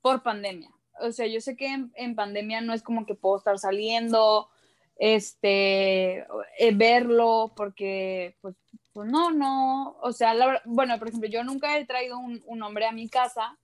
[0.01, 0.71] por pandemia.
[1.01, 4.49] O sea, yo sé que en, en pandemia no es como que puedo estar saliendo,
[4.97, 6.21] este,
[6.59, 8.55] eh, verlo, porque, pues,
[8.93, 12.63] pues no, no, o sea, la bueno, por ejemplo, yo nunca he traído un, un
[12.63, 13.59] hombre a mi casa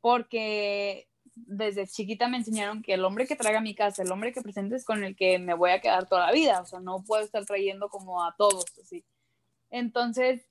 [0.00, 4.32] porque desde chiquita me enseñaron que el hombre que traiga a mi casa, el hombre
[4.32, 6.80] que presente es con el que me voy a quedar toda la vida, o sea,
[6.80, 9.04] no puedo estar trayendo como a todos, así.
[9.70, 10.46] Entonces,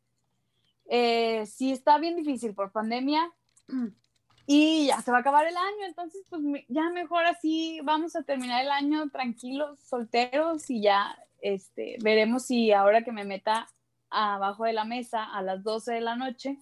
[0.88, 3.32] eh, sí está bien difícil por pandemia
[4.46, 8.24] y ya se va a acabar el año, entonces pues ya mejor así vamos a
[8.24, 13.68] terminar el año tranquilos, solteros y ya este, veremos si ahora que me meta
[14.16, 16.58] abajo de la mesa a las 12 de la noche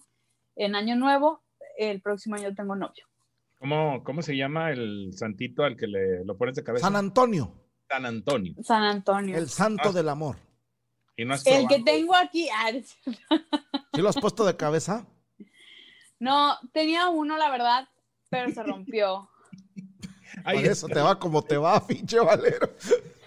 [0.56, 1.42] en año nuevo,
[1.78, 3.04] el próximo año tengo novio.
[3.58, 6.86] ¿Cómo, ¿Cómo se llama el santito al que le lo pones de cabeza?
[6.86, 7.54] San Antonio,
[7.88, 8.54] San Antonio.
[8.62, 9.36] San Antonio.
[9.38, 9.92] el santo Ah.
[9.92, 10.36] del amor.
[11.16, 12.48] Y no El que tengo aquí,
[13.94, 15.06] ¿Sí lo has puesto de cabeza?
[16.18, 17.88] no, tenía uno la verdad,
[18.30, 19.28] pero se rompió.
[20.44, 22.68] Ay, Por eso te va como te va, pinche Valero.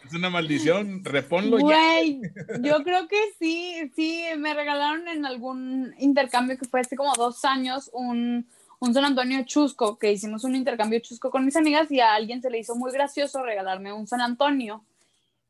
[0.08, 1.04] Es una maldición.
[1.04, 1.66] Reponlo ya.
[1.66, 2.22] Güey,
[2.62, 7.44] yo creo que sí, sí, me regalaron en algún intercambio que fue hace como dos
[7.46, 8.48] años un,
[8.80, 12.42] un San Antonio chusco, que hicimos un intercambio chusco con mis amigas y a alguien
[12.42, 14.84] se le hizo muy gracioso regalarme un San Antonio.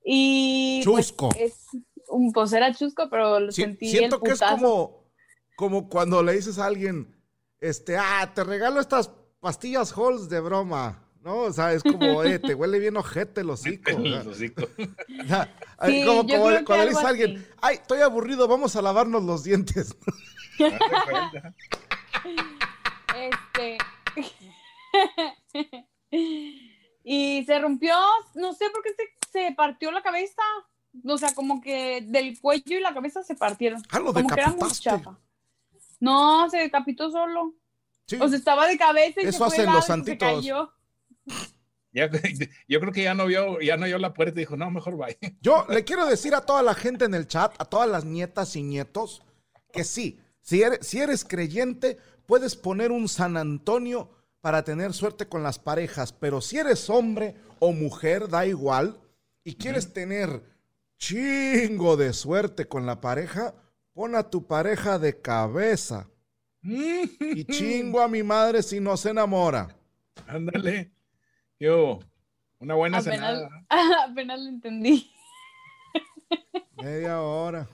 [0.04, 1.30] Y pues, Chusco.
[1.38, 1.68] es
[2.08, 5.04] un, pues era chusco, pero lo Si- sentí siento el que es como,
[5.56, 7.14] como cuando le dices a alguien,
[7.60, 11.42] este, ah, te regalo estas pastillas Halls de broma, ¿no?
[11.42, 13.92] O sea, es como, eh, te huele bien ojete el hocico.
[13.92, 14.24] El
[16.06, 18.82] como yo como creo que cuando le dices a alguien, ay, estoy aburrido, vamos a
[18.82, 19.96] lavarnos los dientes.
[23.16, 23.78] Este.
[27.04, 27.96] y se rompió,
[28.36, 30.42] no sé por qué se, se partió la cabeza.
[31.06, 33.82] O sea, como que del cuello y la cabeza se partieron.
[33.90, 35.18] Ah, lo como que era muy chafa.
[36.00, 37.54] No, se decapitó solo.
[38.06, 38.18] Sí.
[38.22, 40.34] O sea, estaba de cabeza y Eso se fue hacen los y se santitos.
[40.36, 40.74] cayó.
[41.98, 42.10] Ya-
[42.68, 44.98] yo creo que ya no vio, ya no vio la puerta y dijo, no, mejor
[44.98, 45.18] vaya.
[45.42, 48.56] Yo le quiero decir a toda la gente en el chat, a todas las nietas
[48.56, 49.24] y nietos,
[49.74, 54.10] que sí, si eres, si eres creyente, puedes poner un San Antonio
[54.42, 58.98] para tener suerte con las parejas, pero si eres hombre o mujer, da igual,
[59.44, 60.44] y quieres tener
[60.98, 63.54] chingo de suerte con la pareja,
[63.94, 66.10] pon a tu pareja de cabeza.
[66.62, 69.76] Y chingo a mi madre si no se enamora.
[70.28, 70.92] Ándale.
[71.60, 72.00] Yo,
[72.60, 73.50] una buena Apenas, cenada.
[74.10, 75.12] apenas lo entendí.
[76.82, 77.68] Media hora.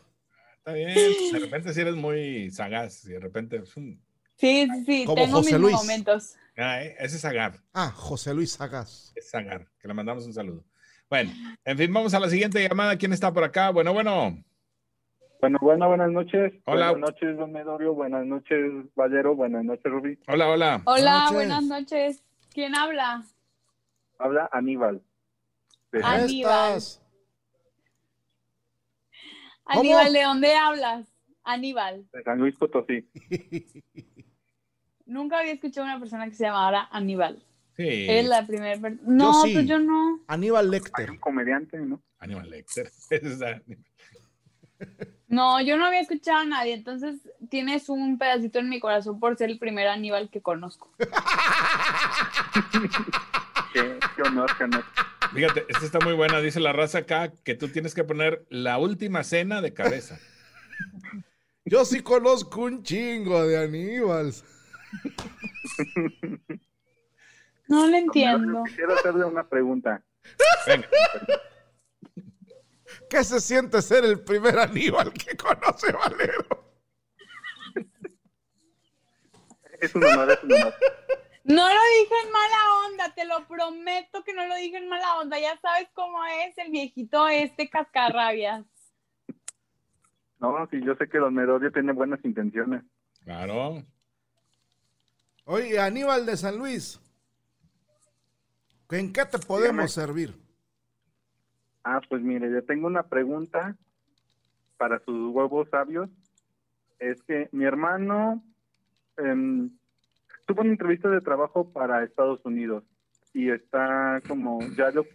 [0.58, 0.93] Está bien.
[1.34, 3.62] De repente si eres muy sagaz y de repente...
[3.74, 3.98] pum,
[4.36, 5.06] Sí, sí, sí.
[5.06, 5.76] Como tengo José mis Luis.
[5.76, 6.36] momentos.
[6.58, 7.60] ah, eh, ese es Sagar.
[7.74, 9.12] Ah, José Luis Sagaz.
[9.15, 9.67] Es Sagar.
[9.80, 10.63] Que le mandamos un saludo.
[11.10, 11.32] Bueno,
[11.65, 12.98] en fin, vamos a la siguiente llamada.
[12.98, 13.69] ¿Quién está por acá?
[13.69, 14.43] Bueno, bueno.
[15.39, 16.54] Bueno, bueno, buenas noches.
[16.65, 16.91] Hola.
[16.91, 17.93] Buenas noches, don Medorio.
[17.93, 18.60] Buenas noches,
[18.96, 19.36] Valero.
[19.36, 20.17] Buenas noches, Rubí.
[20.28, 20.82] Hola, hola.
[20.86, 21.34] Hola, noches.
[21.36, 22.24] buenas noches.
[22.54, 23.24] ¿Quién habla?
[24.17, 25.02] Habla Aníbal.
[26.04, 26.82] Aníbal.
[29.65, 31.08] Aníbal, ¿de dónde hablas?
[31.43, 32.08] Aníbal.
[32.12, 33.08] de San Luis Potosí.
[35.06, 37.43] Nunca había escuchado a una persona que se llamara Aníbal.
[37.76, 38.06] Sí.
[38.10, 39.02] Es la primera persona.
[39.06, 39.54] No, sí.
[39.54, 40.19] pues yo no.
[40.28, 41.12] Aníbal Hay Lecter.
[41.12, 42.02] un comediante, ¿no?
[42.19, 42.89] Aníbal Lecter.
[45.30, 46.73] No, yo no había escuchado a nadie.
[46.73, 50.93] Entonces tienes un pedacito en mi corazón por ser el primer Aníbal que conozco.
[54.23, 54.83] Qué, honor, qué honor.
[55.33, 56.39] Fíjate, esta está muy buena.
[56.39, 60.17] Dice la raza acá que tú tienes que poner la última cena de cabeza.
[61.65, 64.45] Yo sí conozco un chingo de Aníbals.
[67.67, 68.63] No lo entiendo.
[68.65, 70.03] Quisiera hacerle una pregunta.
[70.67, 70.88] Venga.
[73.09, 76.73] ¿Qué se siente ser el primer Aníbal que conoce Valero?
[79.81, 80.73] Es un honor, es un honor.
[81.43, 85.19] No lo dije en mala onda, te lo prometo que no lo dije en mala
[85.19, 85.39] onda.
[85.39, 88.65] Ya sabes cómo es el viejito este cascarrabias.
[90.39, 92.84] No, sí, yo sé que don Medorio tiene buenas intenciones.
[93.23, 93.84] Claro.
[95.45, 96.99] Oye, Aníbal de San Luis.
[98.89, 99.88] ¿En qué te podemos Dígame.
[99.88, 100.36] servir?
[101.84, 103.75] Ah, pues mire, yo tengo una pregunta
[104.77, 106.10] para sus huevos sabios.
[106.99, 108.43] Es que mi hermano
[109.17, 109.71] em,
[110.45, 112.84] tuvo una entrevista de trabajo para Estados Unidos
[113.34, 115.06] y está como, ya lo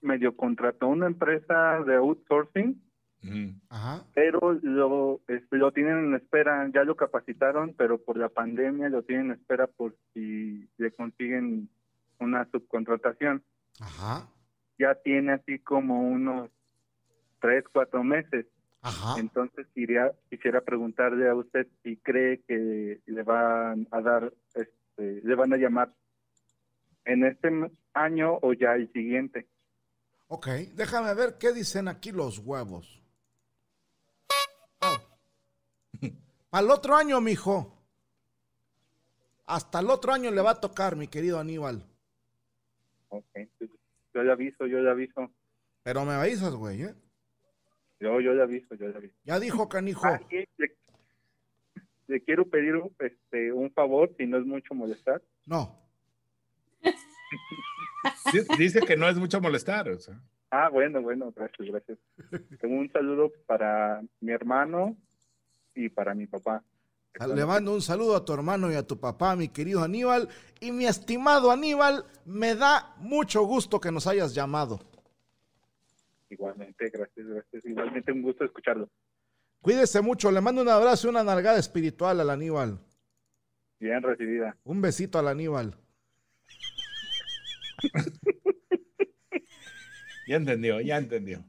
[0.00, 2.82] medio contrató una empresa de outsourcing.
[3.68, 4.04] Ajá.
[4.14, 9.02] pero lo, este, lo tienen en espera, ya lo capacitaron, pero por la pandemia lo
[9.02, 11.68] tienen en espera por si le consiguen
[12.20, 13.42] una subcontratación
[13.80, 14.28] Ajá.
[14.78, 16.48] ya tiene así como unos
[17.40, 18.46] tres, cuatro meses.
[18.80, 19.18] Ajá.
[19.18, 25.34] Entonces quería, quisiera preguntarle a usted si cree que le van a dar, este, le
[25.34, 25.92] van a llamar
[27.04, 27.50] en este
[27.94, 29.48] año o ya el siguiente.
[30.28, 33.02] Ok, déjame ver qué dicen aquí los huevos.
[36.50, 37.74] Para el otro año, mijo.
[39.46, 41.82] Hasta el otro año le va a tocar, mi querido Aníbal.
[43.08, 43.24] Ok,
[44.14, 45.30] yo le aviso, yo le aviso,
[45.82, 46.94] Pero me avisas, güey, ¿eh?
[48.00, 49.14] Yo, yo le aviso, yo le aviso.
[49.24, 50.06] Ya dijo canijo.
[50.06, 50.48] Ah, le,
[52.06, 55.22] le quiero pedir un, este, un favor, si no es mucho molestar.
[55.46, 55.76] No.
[58.32, 59.88] Di- Dice que no es mucho molestar.
[59.88, 60.20] o sea.
[60.50, 61.98] Ah, bueno, bueno, gracias, gracias.
[62.60, 64.96] Tengo un saludo para mi hermano
[65.74, 66.62] y para mi papá.
[67.34, 70.28] Le mando un saludo a tu hermano y a tu papá, mi querido Aníbal.
[70.60, 74.78] Y mi estimado Aníbal, me da mucho gusto que nos hayas llamado.
[76.30, 77.64] Igualmente, gracias, gracias.
[77.64, 78.88] Igualmente un gusto escucharlo.
[79.60, 82.78] Cuídese mucho, le mando un abrazo y una nalgada espiritual al Aníbal.
[83.80, 84.56] Bien recibida.
[84.64, 85.76] Un besito al Aníbal.
[90.26, 91.44] Ya entendió, ya entendió.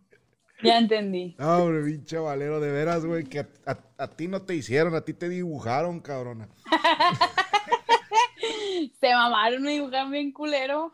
[0.63, 1.35] Ya entendí.
[1.39, 4.93] No, hombre, pinche Valero, de veras, güey, que a, a- a ti no te hicieron,
[4.95, 6.49] a ti te dibujaron, cabrona.
[8.99, 10.89] Se mamaron y dibujaron bien culero.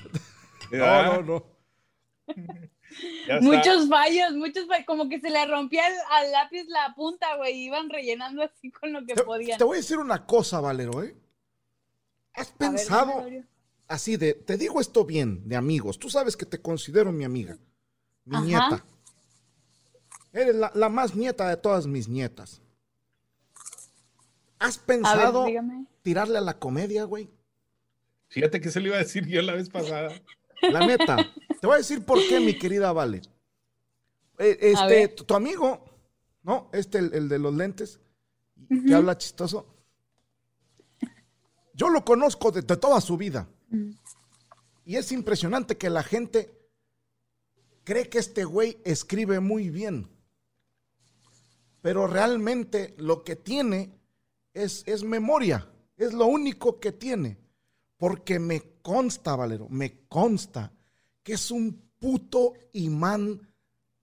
[0.72, 1.46] No, no, no.
[3.42, 4.86] Muchos fallos, muchos fallos.
[4.86, 5.94] Como que se le rompía al,
[6.26, 7.64] al lápiz la punta, güey.
[7.66, 9.58] Iban rellenando así con lo que Te, podían.
[9.58, 11.16] te voy a decir una cosa, Valero, ¿eh?
[12.34, 13.26] ¿Has A pensado
[13.88, 17.58] así de, te digo esto bien, de amigos, tú sabes que te considero mi amiga,
[18.26, 18.46] mi Ajá.
[18.46, 18.86] nieta.
[20.34, 22.62] Eres la, la más nieta de todas mis nietas.
[24.60, 25.86] ¿Has A ver, pensado dígame.
[26.02, 27.30] tirarle a la comedia, güey?
[28.30, 30.12] Fíjate que se le iba a decir yo la vez pasada.
[30.62, 31.18] La neta.
[31.66, 33.24] Te voy a decir por qué, mi querida Vale.
[34.38, 35.84] Eh, este, tu, tu amigo,
[36.44, 36.70] ¿no?
[36.72, 38.00] Este, el, el de los lentes,
[38.70, 38.96] que Ujú.
[38.96, 39.66] habla chistoso.
[41.74, 43.50] Yo lo conozco de, de toda su vida.
[43.70, 43.94] Mm.
[44.86, 46.56] Y es impresionante que la gente
[47.84, 50.08] cree que este güey escribe muy bien.
[51.82, 54.00] Pero realmente lo que tiene
[54.54, 55.68] es, es memoria.
[55.98, 57.40] Es lo único que tiene.
[57.98, 60.72] Porque me consta, Valero, me consta
[61.26, 63.42] que es un puto imán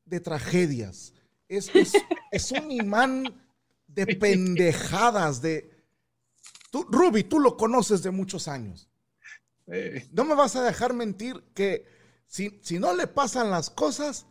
[0.05, 1.15] de tragedias.
[1.49, 1.93] Es, es,
[2.33, 3.41] es un imán
[3.87, 5.71] de pendejadas, de...
[6.73, 8.89] Tú, Ruby, tú lo conoces de muchos años.
[9.69, 11.87] Eh, No me vas a dejar mentir que
[12.27, 14.27] si, si no le pasan las cosas,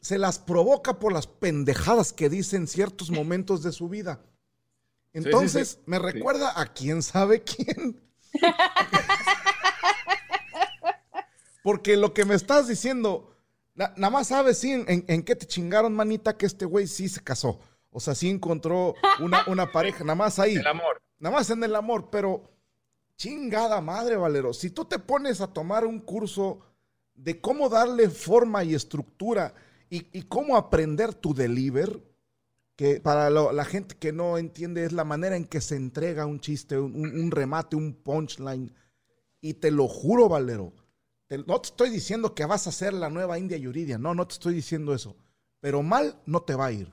[0.00, 4.20] se las provoca por las pendejadas que dice en ciertos momentos de su vida.
[4.24, 5.78] sí, Entonces, sí.
[5.86, 8.00] me recuerda a quién sabe quién.
[11.62, 13.30] Porque lo que me estás diciendo,
[13.74, 16.86] na- nada más sabes sí, en, en- en qué te chingaron, manita, que este güey
[16.86, 17.60] sí se casó.
[17.90, 20.54] O sea, sí encontró una, una pareja, nada más ahí.
[20.56, 21.02] el amor.
[21.18, 22.50] Nada más en el amor, pero
[23.16, 24.52] chingada madre, Valero.
[24.54, 26.60] Si tú te pones a tomar un curso
[27.14, 29.54] de cómo darle forma y estructura
[29.90, 32.00] y, y cómo aprender tu deliver,
[32.76, 36.24] que para lo- la gente que no entiende es la manera en que se entrega
[36.24, 38.72] un chiste, un, un- un remate, un punchline.
[39.42, 40.72] Y te lo juro, Valero.
[41.30, 43.98] Te- no te estoy diciendo que vas a ser la nueva India Yuridia.
[43.98, 45.16] No, no te estoy diciendo eso.
[45.60, 46.92] Pero mal no te va a ir.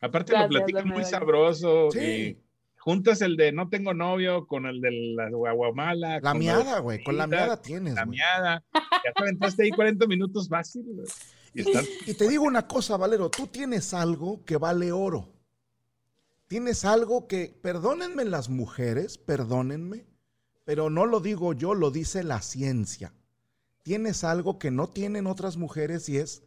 [0.00, 1.90] Aparte Gracias, lo platica don muy sabroso.
[1.92, 1.98] Sí.
[2.00, 2.38] Y
[2.78, 6.18] juntas el de no tengo novio con el de la guaguamala.
[6.20, 7.04] La miada, güey.
[7.04, 8.16] Con la miada tienes, La güey.
[8.18, 8.64] miada.
[8.74, 10.84] Ya te aventaste ahí 40 minutos fácil.
[10.86, 11.06] güey.
[11.54, 15.32] Y Y te digo una cosa, Valero, tú tienes algo que vale oro.
[16.48, 20.06] Tienes algo que, perdónenme las mujeres, perdónenme,
[20.64, 23.12] pero no lo digo yo, lo dice la ciencia.
[23.90, 26.44] Tienes algo que no tienen otras mujeres y es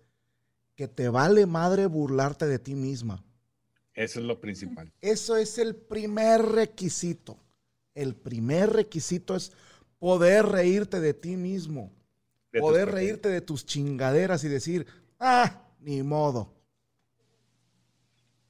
[0.78, 3.22] que te vale madre burlarte de ti misma.
[3.94, 4.94] Eso es lo principal.
[5.02, 7.38] Eso es el primer requisito.
[7.96, 9.52] El primer requisito es
[10.00, 11.92] poder reírte de ti mismo
[12.54, 14.88] De poder reírte de tus chingaderas y decir,
[15.20, 16.54] ah, ni modo.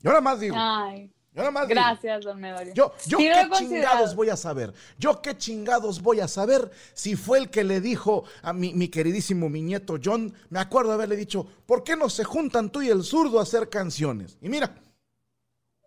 [0.01, 2.73] Yo nada más digo, Ay, yo nada más digo, gracias, don Medorio.
[2.73, 7.15] yo, yo Sí qué chingados voy a saber, yo qué chingados voy a saber si
[7.15, 11.15] fue el que le dijo a mi, mi queridísimo, mi nieto John, me acuerdo haberle
[11.15, 14.37] dicho, ¿por qué no se juntan tú y el zurdo a hacer canciones?
[14.41, 14.75] Y mira,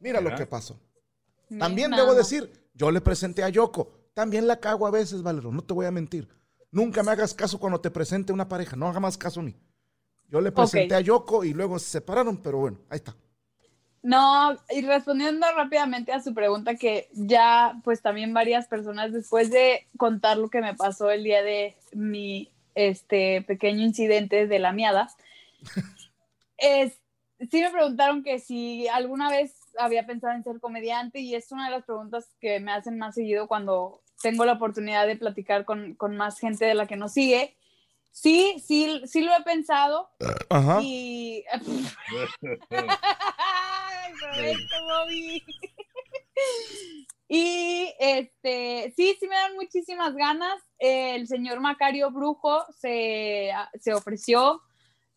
[0.01, 0.80] mira lo que pasó.
[1.59, 3.90] También debo decir, yo le presenté a Yoko.
[4.14, 6.28] También la cago a veces, Valero, no te voy a mentir.
[6.70, 9.55] Nunca me hagas caso cuando te presente una pareja, no hagas más caso a mí.
[10.28, 13.14] Yo le presenté a Yoko y luego se separaron, pero bueno, ahí está.
[14.07, 19.88] No, y respondiendo rápidamente a su pregunta, que ya, pues también varias personas, después de
[19.96, 25.09] contar lo que me pasó el día de mi este pequeño incidente de la miada,
[26.57, 26.92] es,
[27.50, 31.64] sí me preguntaron que si alguna vez había pensado en ser comediante y es una
[31.64, 35.94] de las preguntas que me hacen más seguido cuando tengo la oportunidad de platicar con,
[35.94, 37.57] con más gente de la que nos sigue.
[38.12, 40.11] Sí, sí, sí lo he pensado
[40.48, 40.78] Ajá.
[40.80, 41.42] y...
[44.07, 45.42] Ay, Roberto, Bobby.
[47.28, 50.62] Y este, sí, sí me dan muchísimas ganas.
[50.78, 53.50] El señor Macario Brujo se,
[53.80, 54.62] se ofreció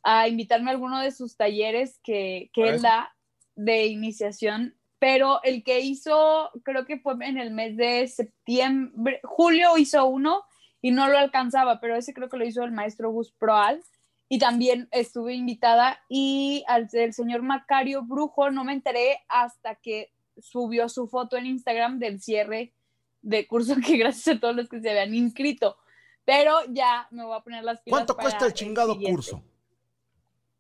[0.02, 3.14] a invitarme a alguno de sus talleres que, que él da
[3.56, 9.78] de iniciación, pero el que hizo, creo que fue en el mes de septiembre, julio
[9.78, 10.44] hizo uno
[10.82, 13.84] y no lo alcanzaba, pero ese creo que lo hizo el maestro Gus Proal
[14.30, 20.14] y también estuve invitada y al el señor Macario Brujo no me enteré hasta que
[20.38, 22.74] subió su foto en Instagram del cierre
[23.22, 25.78] de curso que gracias a todos los que se habían inscrito.
[26.26, 27.98] Pero ya me voy a poner las pilas.
[27.98, 29.16] ¿Cuánto cuesta el chingado siguiente.
[29.16, 29.44] curso?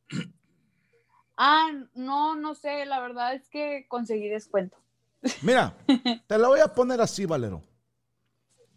[1.42, 4.78] Ah, no, no sé, la verdad es que conseguí descuento.
[5.42, 5.74] Mira,
[6.28, 7.64] te la voy a poner así, Valero.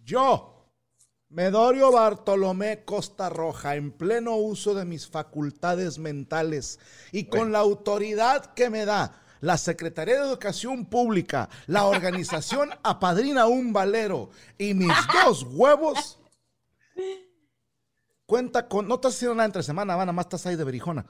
[0.05, 0.52] Yo,
[1.33, 6.79] Medorio Bartolomé Costa Roja, en pleno uso de mis facultades mentales
[7.11, 13.47] y con la autoridad que me da la Secretaría de Educación Pública, la organización Apadrina
[13.47, 14.29] un Valero
[14.59, 14.93] y mis
[15.25, 16.19] dos huevos,
[18.27, 21.07] cuenta con, no has haciendo nada entre semana, va, nada más estás ahí de berijona.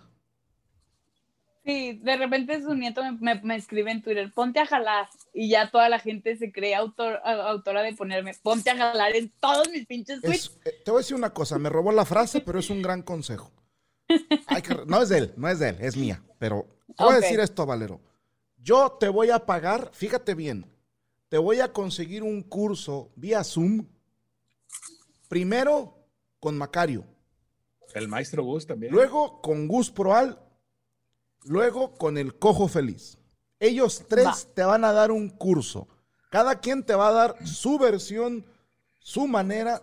[1.64, 5.08] Sí, de repente su nieto me, me- me escribe en Twitter, ponte a jalar.
[5.32, 9.14] Y ya toda la gente se cree autor, a- autora de ponerme, ponte a jalar
[9.14, 10.36] en todos mis pinches tweets.
[10.46, 12.82] Es- eh, te voy a decir una cosa, me robó la frase, pero es un
[12.82, 13.52] gran consejo.
[14.48, 16.20] Hay que- no es de él, no es de él, es mía.
[16.38, 17.22] Pero te voy a Ok.
[17.22, 18.00] decir esto, Valero.
[18.58, 20.66] Yo te voy a pagar, fíjate bien,
[21.28, 23.86] te voy a conseguir un curso vía Zoom,
[25.28, 25.96] primero
[26.40, 27.04] con Macario,
[27.94, 28.92] El maestro Gus también.
[28.92, 30.38] luego con Gus Proal,
[31.44, 33.18] luego con el Cojo Feliz.
[33.60, 34.36] Ellos tres Va.
[34.54, 35.88] te van a dar un curso.
[36.30, 38.44] Cada quien te va a dar su versión,
[38.98, 39.82] su manera,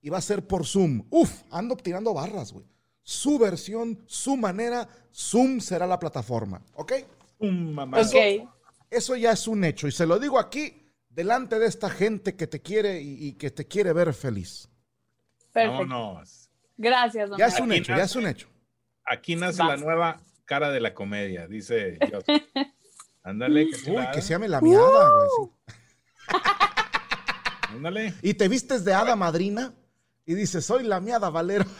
[0.00, 1.04] y va a ser por Zoom.
[1.10, 2.64] Uf, ando tirando barras, güey.
[3.02, 6.60] Su versión, su manera, Zoom será la plataforma.
[6.74, 6.92] ¿Ok?
[7.38, 8.00] Un mamá.
[8.00, 8.48] Ok,
[8.90, 9.88] Eso ya es un hecho.
[9.88, 13.50] Y se lo digo aquí, delante de esta gente que te quiere y, y que
[13.50, 14.68] te quiere ver feliz.
[15.52, 15.78] perfecto.
[15.88, 16.50] Vámonos.
[16.76, 18.48] Gracias, don Ya es un Aquí hecho, ya es un hecho.
[19.04, 19.68] Aquí nace Va.
[19.68, 22.42] la nueva cara de la comedia, dice Joseph.
[23.22, 25.28] Ándale, que Uy, que se llame la miada, güey.
[25.36, 25.50] sí.
[27.74, 28.14] Ándale.
[28.22, 29.74] Y te vistes de hada madrina
[30.24, 31.64] y dices, soy la miada Valero.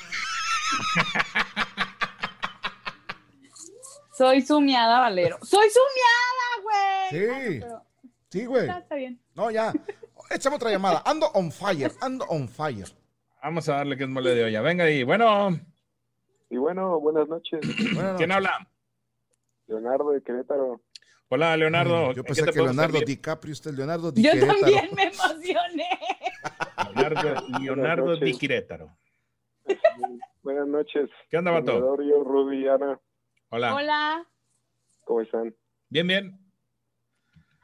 [4.16, 5.38] Soy su miada, Valero.
[5.42, 6.62] ¡Soy su miada,
[7.10, 7.10] güey!
[7.10, 7.60] Sí.
[7.62, 7.86] Ah, no,
[8.30, 8.68] Sí, güey.
[8.68, 9.20] ah, está bien.
[9.34, 9.72] No, ya.
[10.30, 11.02] Échame otra llamada.
[11.04, 12.88] Ando on fire, ando on fire.
[13.42, 14.60] Vamos a darle que es mole de olla.
[14.62, 15.02] Venga ahí.
[15.02, 15.60] Bueno,
[16.50, 17.60] Y bueno, buenas noches.
[17.94, 18.68] Bueno, ¿quién habla?
[19.66, 20.80] Leonardo de Querétaro.
[21.28, 22.12] Hola, Leonardo.
[22.12, 23.08] Yo ¿En pensé que Leonardo servir?
[23.08, 24.60] DiCaprio, usted es Leonardo Di Yo Querétaro.
[24.60, 25.88] también me emocioné.
[26.94, 28.24] Leonardo, Leonardo noches.
[28.24, 28.96] Di Querétaro.
[30.42, 31.10] Buenas noches.
[31.28, 31.96] ¿Qué onda, vato?
[31.96, 33.00] Ruby, Ana,
[33.48, 33.74] Hola.
[33.74, 34.26] Hola.
[35.04, 35.54] ¿cómo están?
[35.88, 36.38] Bien, bien.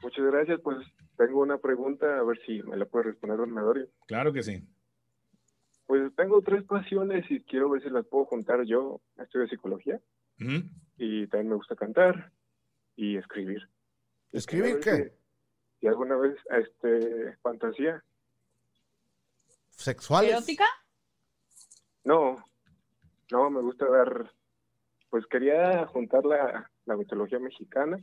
[0.01, 0.59] Muchas gracias.
[0.61, 0.77] Pues
[1.17, 3.87] tengo una pregunta, a ver si me la puede responder don Medorio.
[4.07, 4.61] Claro que sí.
[5.85, 9.01] Pues tengo tres pasiones y quiero ver si las puedo juntar yo.
[9.17, 9.99] Estudio psicología
[10.97, 12.31] y también me gusta cantar
[12.95, 13.69] y escribir.
[14.31, 14.95] Y ¿Escribir ver qué?
[14.95, 18.03] Si, si alguna vez, este, fantasía.
[19.69, 20.31] ¿Sexuales?
[20.31, 20.65] ¿Erótica?
[22.03, 22.43] No,
[23.31, 24.31] no, me gusta dar,
[25.09, 27.97] pues quería juntar la, la mitología mexicana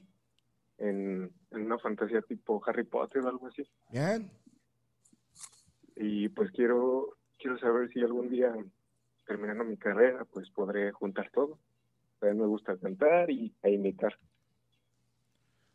[0.78, 3.62] en, en una fantasía tipo Harry Potter o algo así.
[3.90, 4.30] Bien.
[5.96, 8.53] Y pues quiero, quiero saber si algún día,
[9.26, 11.59] terminando mi carrera, pues podré juntar todo.
[12.18, 14.16] También me gusta cantar y, e imitar.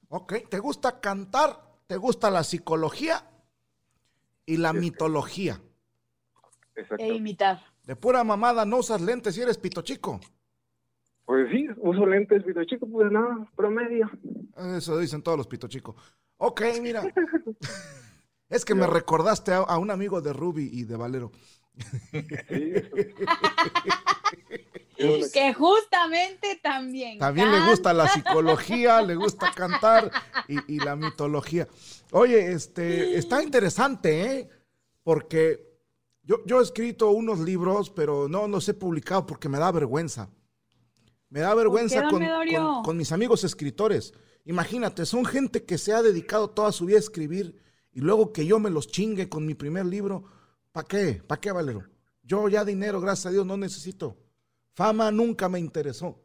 [0.09, 1.59] Ok, ¿te gusta cantar?
[1.87, 3.23] ¿Te gusta la psicología?
[4.45, 5.59] Y la Sí, mitología.
[6.75, 7.03] Exacto.
[7.03, 7.59] E imitar.
[7.83, 10.19] De pura mamada no usas lentes y eres pito chico.
[11.25, 14.09] Pues sí, uso lentes, video chico, pues no, promedio.
[14.77, 15.95] Eso dicen todos los pito chicos.
[16.37, 17.01] Ok, mira.
[18.49, 21.31] Es que me recordaste a, a un amigo de Ruby y de Valero.
[25.33, 27.17] Que justamente también.
[27.19, 30.11] También le gusta la psicología, le gusta cantar
[30.47, 31.67] y, y la mitología.
[32.11, 34.49] Oye, este, está interesante, ¿eh?
[35.03, 35.67] Porque
[36.23, 40.29] yo, yo he escrito unos libros, pero no los he publicado porque me da vergüenza.
[41.29, 44.13] Me da vergüenza con, con- con mis amigos escritores.
[44.45, 47.59] Imagínate, son gente que se ha dedicado toda su vida a escribir
[47.95, 50.25] y luego que yo me los chingue con mi primer libro.
[50.71, 51.23] ¿Para qué?
[51.25, 51.83] ¿Para qué, Valero?
[52.21, 54.17] Yo ya dinero, gracias a Dios, no necesito.
[54.73, 56.21] Fama nunca me interesó.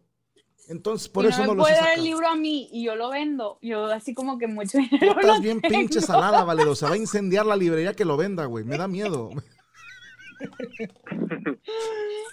[0.69, 2.69] Entonces, por y eso no no me los he puede dar el libro a mí
[2.73, 3.59] y yo lo vendo.
[3.63, 5.21] Yo así como que mucho Tú dinero.
[5.21, 5.79] estás no bien tengo.
[5.79, 6.75] pinche salada, Valedo.
[6.75, 8.65] Se va a incendiar la librería que lo venda, güey.
[8.65, 9.31] Me da miedo.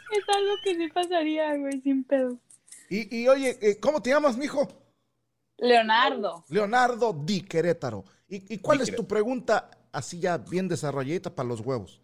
[0.10, 2.40] Es algo que sí pasaría, güey, sin pedo.
[2.90, 4.68] Y, y oye, eh, ¿cómo te llamas, mijo?
[5.58, 6.46] Leonardo.
[6.50, 8.06] Leonardo Di Querétaro.
[8.28, 12.02] ¿Y, y cuál es tu pregunta así ya bien desarrolladita para los huevos?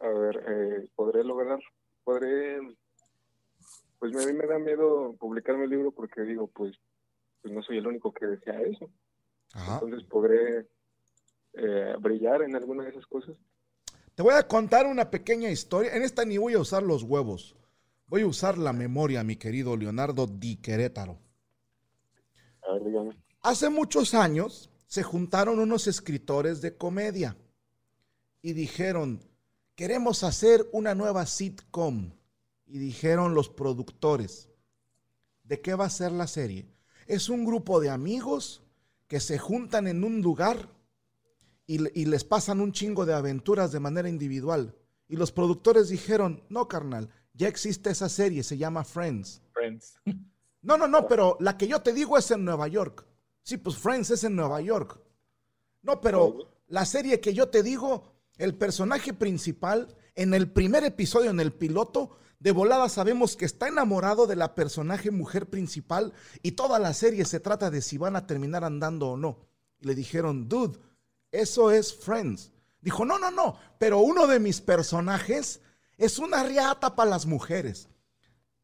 [0.00, 1.60] A ver, eh, ¿podré lograr?
[2.04, 2.58] ¿Podré?
[3.98, 6.74] Pues a mí me da miedo publicar mi libro porque digo, pues,
[7.40, 8.90] pues no soy el único que desea eso.
[9.52, 9.74] Ajá.
[9.74, 10.66] Entonces, ¿podré
[11.52, 13.36] eh, brillar en alguna de esas cosas?
[14.14, 15.94] Te voy a contar una pequeña historia.
[15.94, 17.56] En esta ni voy a usar los huevos.
[18.06, 21.18] Voy a usar la memoria, mi querido Leonardo Di Querétaro.
[22.68, 23.16] A ver, dígame.
[23.42, 27.36] Hace muchos años se juntaron unos escritores de comedia
[28.40, 29.20] y dijeron,
[29.74, 32.12] queremos hacer una nueva sitcom.
[32.66, 34.48] Y dijeron los productores,
[35.44, 36.66] ¿de qué va a ser la serie?
[37.06, 38.62] Es un grupo de amigos
[39.08, 40.70] que se juntan en un lugar
[41.66, 44.74] y, le- y les pasan un chingo de aventuras de manera individual.
[45.06, 49.42] Y los productores dijeron, no, carnal, ya existe esa serie, se llama Friends.
[49.52, 49.98] Friends.
[50.62, 53.04] No, no, no, pero la que yo te digo es en Nueva York.
[53.42, 55.00] Sí, pues Friends es en Nueva York.
[55.82, 61.30] No, pero la serie que yo te digo, el personaje principal, en el primer episodio,
[61.30, 66.12] en el piloto, de volada sabemos que está enamorado de la personaje mujer principal
[66.42, 69.46] y toda la serie se trata de si van a terminar andando o no.
[69.80, 70.78] Y le dijeron, dude,
[71.30, 72.50] eso es Friends.
[72.80, 75.60] Dijo, no, no, no, pero uno de mis personajes
[75.96, 77.88] es una riata para las mujeres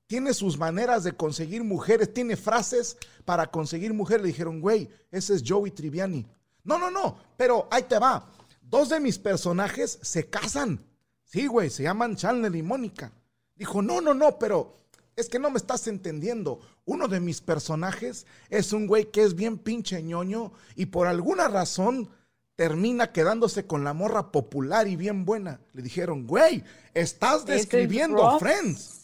[0.08, 2.96] tiene sus maneras de conseguir mujeres, tiene frases
[3.26, 4.22] para conseguir mujeres.
[4.22, 6.26] Le dijeron, güey, ese es Joey Triviani.
[6.64, 8.26] No, no, no, pero ahí te va.
[8.62, 10.80] Dos de mis personajes se casan.
[11.24, 13.12] Sí, güey, se llaman Chandler y Mónica.
[13.54, 14.78] Dijo, no, no, no, pero
[15.14, 16.60] es que no me estás entendiendo.
[16.86, 21.48] Uno de mis personajes es un güey que es bien pinche ñoño y por alguna
[21.48, 22.08] razón
[22.56, 25.60] termina quedándose con la morra popular y bien buena.
[25.74, 28.38] Le dijeron, güey, estás describiendo.
[28.38, 28.97] Friends.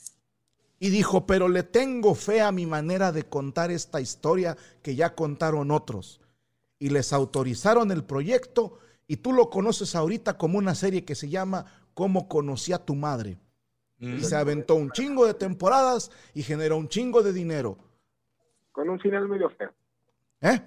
[0.85, 5.15] Y dijo, pero le tengo fe a mi manera de contar esta historia que ya
[5.15, 6.21] contaron otros.
[6.79, 8.77] Y les autorizaron el proyecto
[9.07, 11.65] y tú lo conoces ahorita como una serie que se llama
[11.95, 13.39] Cómo conocí a tu madre.
[13.97, 14.17] Mm.
[14.17, 17.79] Y se aventó un chingo de temporadas y generó un chingo de dinero.
[18.71, 19.73] Con un final medio feo.
[20.43, 20.61] ¿Eh?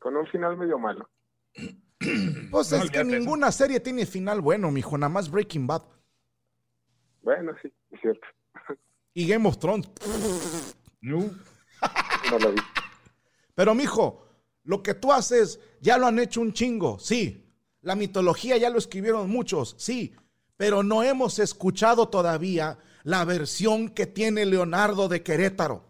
[0.00, 1.08] Con un final medio malo.
[2.50, 5.82] Pues No, es que ninguna serie tiene final bueno, mijo, nada más Breaking Bad.
[7.22, 8.26] Bueno, sí, es cierto.
[9.14, 9.88] Y Game of Thrones.
[11.00, 11.30] No.
[12.30, 12.60] No lo vi.
[13.54, 14.26] Pero, mijo,
[14.64, 17.50] lo que tú haces ya lo han hecho un chingo, sí.
[17.80, 20.14] La mitología ya lo escribieron muchos, sí.
[20.56, 25.84] Pero no hemos escuchado todavía la versión que tiene Leonardo de Querétaro.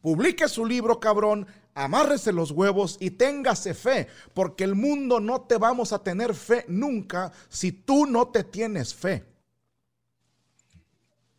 [0.00, 5.56] Publique su libro, cabrón, amárrese los huevos y téngase fe, porque el mundo no te
[5.56, 9.24] vamos a tener fe nunca si tú no te tienes fe.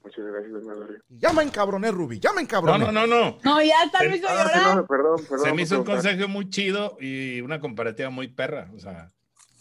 [0.07, 0.99] Muchas gracias, Madre.
[1.09, 2.85] Y ya me encabroné, Ruby, ya me No, encabroné.
[2.85, 3.37] no, no, no.
[3.43, 4.07] No, ya tal Sí.
[4.07, 4.75] vez hizo Ah, sí, llorar.
[4.77, 5.45] no, perdón, perdón.
[5.45, 8.69] Se me hizo un consejo muy chido y una comparativa muy perra.
[8.75, 9.09] O sea,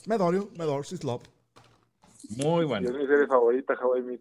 [0.07, 0.85] Me dolió, me dolió,
[2.29, 2.89] muy Yo bueno.
[2.89, 4.21] es mi serie favorita, Hawaii Meat.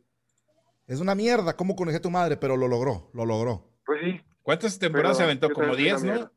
[0.87, 3.69] Es una mierda cómo conocí a tu madre, pero lo logró, lo logró.
[3.85, 5.49] Pues sí, ¿Cuántas temporadas Pero se aventó?
[5.51, 6.31] Como también 10, soy una ¿no?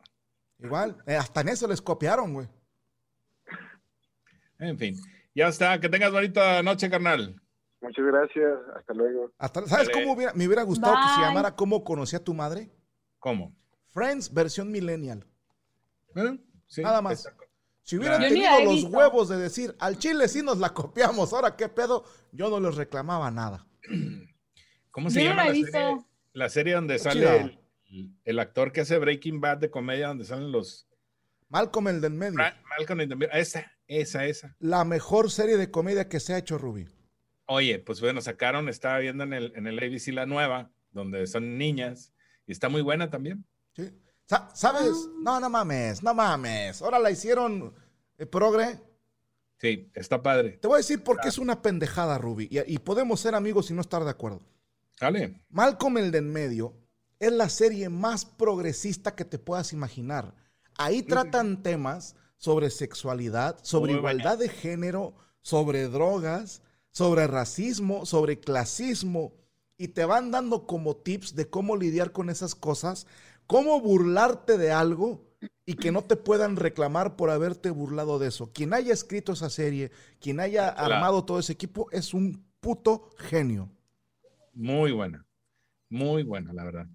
[0.60, 2.46] Igual, eh, hasta en eso les copiaron, güey.
[4.58, 4.96] En fin.
[5.34, 5.78] Ya está.
[5.80, 7.40] Que tengas bonita noche, carnal.
[7.80, 8.52] Muchas gracias.
[8.76, 9.32] Hasta luego.
[9.38, 10.00] Hasta- ¿Sabes Dale.
[10.00, 12.70] cómo hubiera- me hubiera gustado que se llamara ¿Cómo conocí a tu madre?
[13.18, 13.54] ¿Cómo?
[13.88, 15.26] Friends versión millennial.
[16.14, 16.38] ¿Eh?
[16.66, 17.20] Sí, Nada más.
[17.20, 17.44] exacto.
[17.82, 18.90] Si hubieran tenido los visto.
[18.90, 22.76] huevos de decir, al chile sí nos la copiamos, ahora qué pedo, yo no les
[22.76, 23.66] reclamaba nada.
[24.90, 26.04] ¿Cómo se Yo llama la serie?
[26.34, 27.40] La serie donde sale
[27.88, 30.86] el, el actor que hace Breaking Bad de comedia, donde salen los...
[31.48, 32.34] Malcolm el del medio.
[32.78, 33.30] Malcolm the Middle.
[33.40, 34.54] Esa, esa, esa.
[34.58, 36.86] La mejor serie de comedia que se ha hecho, Ruby.
[37.48, 41.56] Oye, pues bueno, sacaron, estaba viendo en el, en el ABC la nueva, donde son
[41.58, 42.12] niñas,
[42.46, 43.44] y está muy buena también.
[43.74, 43.90] ¿sí?
[44.26, 44.92] Sa- ¿Sabes?
[45.22, 46.82] No, no mames, no mames.
[46.82, 47.74] Ahora la hicieron
[48.18, 48.78] eh, progre.
[49.58, 50.58] Sí, está padre.
[50.60, 52.48] Te voy a decir por qué es una pendejada, Ruby.
[52.50, 54.42] Y, y podemos ser amigos y no estar de acuerdo.
[55.00, 55.42] Dale.
[55.48, 56.74] Malcolm el de en medio
[57.18, 60.34] es la serie más progresista que te puedas imaginar.
[60.76, 66.62] Ahí tratan temas sobre sexualidad, sobre igualdad de género, sobre drogas,
[66.98, 69.32] sobre racismo, sobre clasismo.
[69.76, 73.06] Y te van dando como tips de cómo lidiar con esas cosas,
[73.46, 75.24] cómo burlarte de algo
[75.64, 78.50] y que no te puedan reclamar por haberte burlado de eso.
[78.52, 80.94] Quien haya escrito esa serie, quien haya Claro.
[80.94, 83.70] armado todo ese equipo, es un puto genio.
[84.52, 85.24] Muy buena.
[85.88, 86.86] Muy buena, la verdad.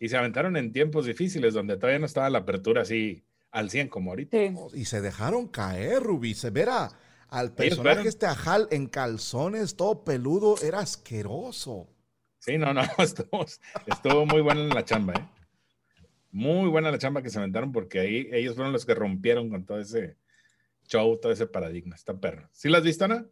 [0.00, 3.88] Y se aventaron en tiempos difíciles donde todavía no estaba la apertura así al 100
[3.88, 4.38] como ahorita.
[4.38, 4.54] Sí.
[4.72, 6.32] Y se dejaron caer, Rubí.
[6.32, 6.90] Se verá
[7.28, 11.88] al personaje este Ajal en calzones, todo peludo, era asqueroso.
[12.38, 13.44] Sí, no, no, estuvo,
[13.86, 15.28] estuvo muy buena la chamba, ¿eh?
[16.30, 19.64] Muy buena la chamba que se aventaron porque ahí ellos fueron los que rompieron con
[19.64, 20.16] todo ese
[20.86, 21.94] show, todo ese paradigma.
[21.94, 22.48] Está perro.
[22.52, 23.26] ¿Sí la has visto, Ana?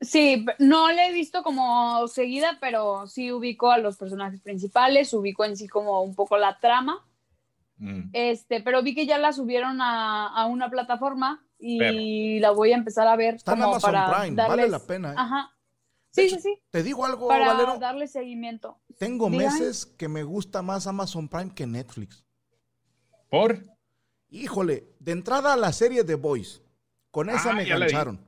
[0.00, 5.44] Sí, no le he visto como seguida, pero sí ubico a los personajes principales, ubico
[5.44, 7.04] en sí como un poco la trama,
[7.80, 8.10] Mm.
[8.12, 12.76] este, pero vi que ya la subieron a, a una plataforma y la voy a
[12.76, 15.10] empezar a ver Está en como Amazon para Prime, vale darles- la pena.
[15.12, 15.14] ¿eh?
[15.16, 15.54] Ajá.
[16.10, 17.78] Sí, hecho, sí, sí, Te digo algo, para Valero.
[17.78, 18.78] darle seguimiento.
[18.98, 19.44] Tengo Digan.
[19.46, 22.24] meses que me gusta más Amazon Prime que Netflix.
[23.30, 23.62] ¿Por?
[24.30, 26.62] Híjole, de entrada a la serie The Boys.
[27.10, 27.82] Con esa Ah, me la vi.
[27.82, 28.26] engancharon.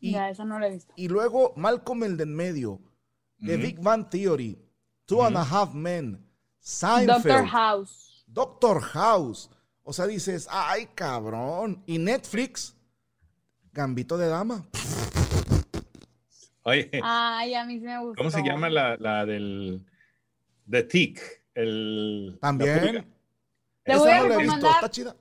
[0.00, 0.92] Y, ya, esa no la he visto.
[0.96, 2.80] y luego Malcolm el de en medio,
[3.40, 3.56] The.
[3.56, 4.58] Big Bang Theory,
[5.06, 6.26] Two and a Half Men,
[6.58, 8.24] Seinfeld, Doctor House.
[8.26, 9.50] Doctor House.
[9.84, 11.82] O sea, dices, ay, cabrón.
[11.86, 12.74] Y Netflix,
[13.72, 14.64] Gambito de Dama.
[16.62, 18.16] Oye, Ay, a mí sí me gustó.
[18.16, 19.84] ¿cómo se llama la, la del
[20.68, 21.20] The Tick?
[21.54, 23.06] El, También.
[23.84, 25.14] Esa voy a recomendar- está chida.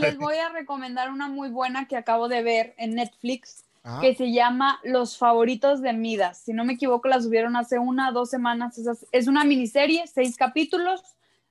[0.00, 3.64] Les voy a recomendar una muy buena que acabo de ver en Netflix
[4.00, 6.38] que se llama Los favoritos de Midas.
[6.38, 8.80] Si no me equivoco, la subieron hace una o dos semanas.
[9.12, 11.02] Es una miniserie, seis capítulos,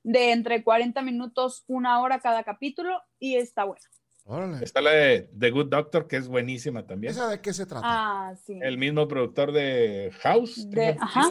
[0.04, 3.82] de entre 40 minutos, una hora cada capítulo, y está buena.
[4.26, 4.64] órale.
[4.64, 7.12] Está la de The Good Doctor, que es buenísima también.
[7.12, 7.82] ¿Esa de qué se trata?
[7.86, 8.60] Ah, sí.
[8.62, 10.70] El mismo productor de House.
[10.70, 11.30] De, ajá,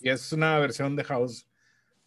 [0.00, 1.48] Y es una versión de House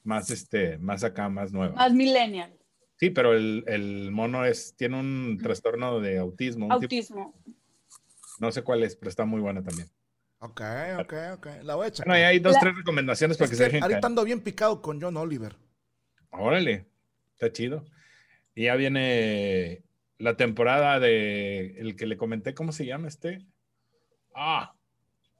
[0.04, 1.76] más, este, más acá, más nueva.
[1.76, 2.54] más millennial,
[2.98, 6.66] Sí, pero el, el mono es, tiene un trastorno de autismo.
[6.66, 7.34] tipo- autismo.
[8.40, 9.88] no sé cuál es, pero está muy buena también.
[10.42, 10.62] Ok,
[11.00, 11.48] ok, ok.
[11.64, 12.08] La voy a checar.
[12.08, 14.24] Bueno, y hay dos, La- tres recomendaciones para Es que, que se dejen ahorita ando
[14.26, 15.56] bien picado con John Oliver.
[16.32, 16.86] Órale,
[17.34, 17.86] está chido.
[18.56, 19.84] Y ya viene
[20.18, 23.46] la temporada de el que le comenté, ¿cómo se llama este?
[24.36, 24.74] Ah,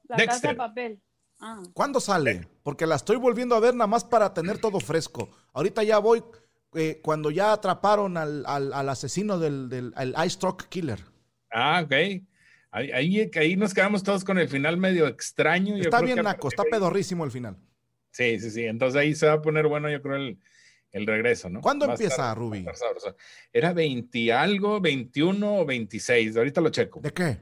[0.08, 0.50] La casa Dexter.
[0.50, 1.00] de papel.
[1.38, 1.62] Ah.
[1.74, 2.46] ¿Cuándo sale?
[2.62, 5.30] Porque la estoy volviendo a ver nada más para tener todo fresco.
[5.52, 6.22] Ahorita ya voy
[6.74, 11.00] eh, cuando ya atraparon al, al- al asesino del, del al Ice Truck Killer.
[11.50, 11.92] ah, ok.
[12.72, 15.76] Ahí, ahí, ahí nos quedamos todos con el final medio extraño.
[15.76, 17.56] Yo Está creo bien que naco, está pedorrísimo el final.
[18.12, 18.64] Sí, sí, sí.
[18.64, 20.38] Entonces ahí se va a poner bueno, yo creo, el,
[20.92, 21.60] el regreso, ¿no?
[21.60, 23.16] ¿Cuándo Va empieza, estar-.
[23.52, 26.36] Era 20 algo, 21 o 26.
[26.36, 27.00] Ahorita lo checo.
[27.00, 27.38] ¿De qué?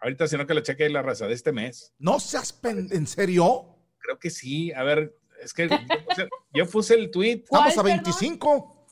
[0.00, 1.94] Ahorita, si no que lo cheque ahí la raza de este mes.
[1.98, 3.76] ¿No seas pen- en serio?
[3.98, 4.72] Creo que sí.
[4.72, 5.76] A ver, es que yo
[6.08, 7.44] puse, yo puse el tweet.
[7.48, 8.04] ¿Cuál, Estamos a perdón?
[8.04, 8.86] 25.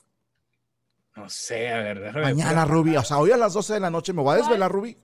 [1.17, 2.13] No sé, a ver.
[2.15, 2.97] Mañana, Ruby.
[2.97, 4.97] O sea, hoy a las 12 de la noche me voy a desvelar, Ruby.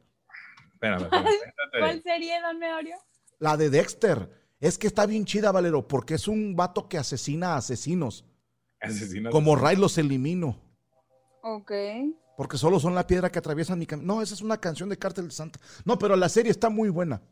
[0.72, 1.09] Espérame.
[1.78, 2.97] ¿Cuál serie, don Meorio?
[3.39, 4.28] La de Dexter.
[4.59, 8.24] Es que está bien chida, Valero, porque es un vato que asesina a asesinos.
[9.31, 10.57] Como Ray los elimino.
[11.43, 11.72] Ok.
[12.37, 14.14] Porque solo son la piedra que atraviesan mi camino.
[14.14, 15.61] No, esa es una canción de Cártel de Santa.
[15.85, 17.22] No, pero la serie está muy buena.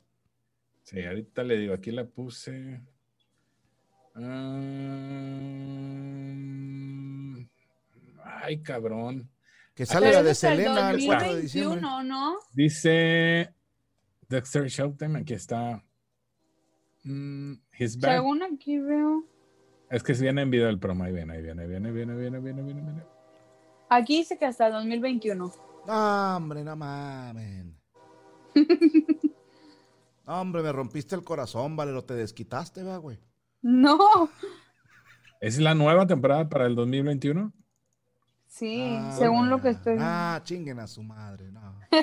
[0.82, 2.82] Sí, ahorita le digo, aquí la puse.
[5.68, 7.46] Mm,
[8.24, 9.30] Ay, cabrón.
[9.74, 11.80] Que sale la de Selena el 4 de diciembre.
[11.80, 12.38] 2021, ¿no?
[12.53, 13.55] Dice
[14.28, 15.84] Dexter Showtime, aquí está.
[17.05, 18.14] Mm, his back.
[18.14, 19.24] Según aquí veo.
[19.91, 22.14] Es que si viene en video el promo, ahí viene, ahí viene, ahí viene, viene,
[22.14, 23.03] viene, viene, viene, viene.
[23.89, 25.53] Aquí dice que hasta el 2021.
[25.86, 27.78] No, hombre, no mamen.
[30.26, 32.05] No, hombre, me rompiste el corazón, Valero.
[32.05, 33.18] Te desquitaste, va, güey.
[33.62, 33.99] No.
[35.41, 37.51] ¿Es la nueva temporada para el 2021?
[38.47, 40.05] Sí, Ah, según lo que estoy viendo.
[40.07, 41.80] Ah, chinguen a su madre, no.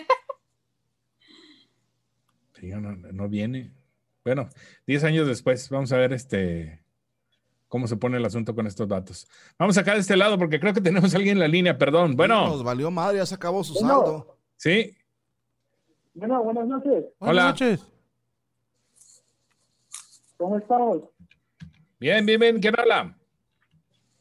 [2.53, 3.71] Sí, no, no viene.
[4.23, 4.49] Bueno,
[4.87, 6.83] 10 años después, vamos a ver este
[7.75, 9.27] cómo se pone el asunto con estos datos.
[9.59, 12.15] Vamos acá de este lado porque creo que tenemos a alguien en la línea, perdón.
[12.15, 13.89] Bueno, Nos valió madre, ya se acabó su Bueno.
[13.89, 14.37] saldo.
[14.55, 14.95] sí,
[16.13, 17.03] Bueno, buenas noches.
[17.19, 17.51] Hola.
[17.51, 17.91] Buenas noches.
[20.37, 21.01] ¿Cómo estamos?
[21.99, 23.13] bien, bien, bien, ¿quién habla?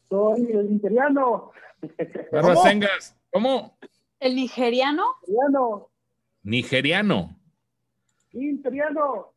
[0.09, 1.53] Soy el interiano.
[2.33, 2.81] Barbas ¿Cómo?
[3.31, 3.79] ¿Cómo?
[4.19, 5.05] ¿El nigeriano?
[5.29, 5.91] Interiano.
[6.43, 7.41] Nigeriano.
[8.33, 9.33] Interiano.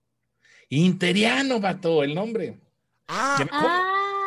[0.69, 2.59] Interiano, vato, el nombre.
[3.07, 3.35] Ah,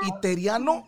[0.06, 0.86] ¿Iteriano?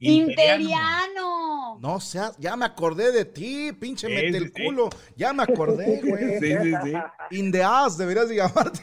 [0.00, 1.78] interiano.
[1.80, 4.64] No seas, ya me acordé de ti, pinche Sí, mete sí, el sí.
[4.64, 4.88] culo.
[5.16, 6.38] Ya me acordé, güey.
[6.40, 7.36] Sí, sí, sí.
[7.36, 8.80] In the ass, deberías de llamarte.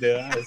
[0.00, 0.46] De das.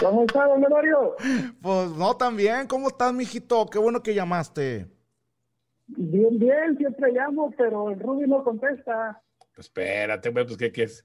[0.00, 1.14] ¿Cómo está, don Mario?
[1.60, 2.66] Pues no, también.
[2.66, 3.66] ¿Cómo estás, mijito?
[3.66, 4.88] Qué bueno que llamaste.
[5.86, 9.20] Bien, bien, siempre llamo, pero el Ruby no contesta.
[9.54, 11.04] Pues espérate, güey, pues ¿qué, qué es?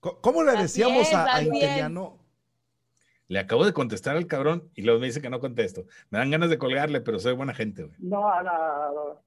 [0.00, 1.54] ¿Cómo le Así decíamos es, a, a así es.
[1.54, 2.18] Interiano?
[3.28, 5.84] Le acabo de contestar al cabrón y luego me dice que no contesto.
[6.10, 7.96] Me dan ganas de colgarle, pero soy buena gente, güey.
[7.98, 9.22] No, no, no.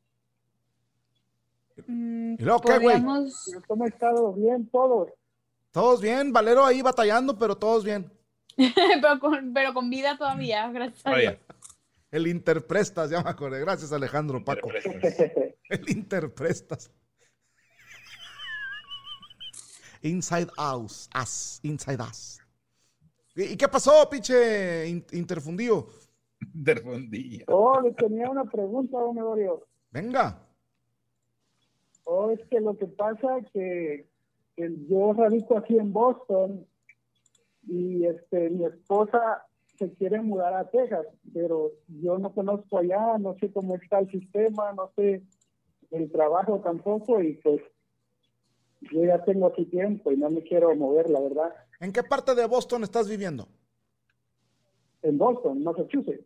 [1.88, 3.02] Mm, ¿Y luego qué, güey?
[3.68, 4.34] ¿Cómo estado?
[4.34, 5.10] Bien, todos.
[5.72, 8.12] Todos bien, Valero ahí batallando, pero todos bien.
[8.58, 11.36] pero, con, pero con vida todavía, gracias a Dios.
[12.10, 13.60] El Interprestas, ya me acordé.
[13.62, 14.70] Gracias, Alejandro Paco.
[15.70, 16.91] El Interprestas.
[20.02, 21.08] Inside House.
[21.16, 21.60] Us.
[21.64, 22.41] Inside Us.
[23.36, 25.88] ¿Y qué pasó, pinche in- interfundido?
[26.54, 27.46] interfundilla.
[27.48, 29.66] Oh, le tenía una pregunta, don Gregorio.
[29.92, 30.48] Venga.
[32.04, 34.08] Oh, es que lo que pasa es que,
[34.56, 36.66] que yo radico aquí en Boston
[37.68, 39.46] y este mi esposa
[39.78, 44.10] se quiere mudar a Texas, pero yo no conozco allá, no sé cómo está el
[44.12, 45.22] sistema, no sé
[45.92, 47.62] el trabajo tampoco y pues
[48.92, 52.34] yo ya tengo aquí tiempo y no me quiero mover, la verdad, ¿En qué parte
[52.36, 53.50] de Boston estás viviendo?
[55.04, 56.24] en Boston, Massachusetts.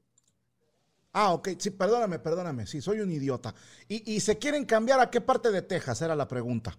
[1.14, 1.48] Ah, ok.
[1.58, 2.68] Sí, perdóname, perdóname.
[2.68, 3.56] Sí, soy un idiota.
[3.88, 6.02] ¿Y, y se quieren cambiar a qué parte de Texas?
[6.02, 6.78] Era la pregunta.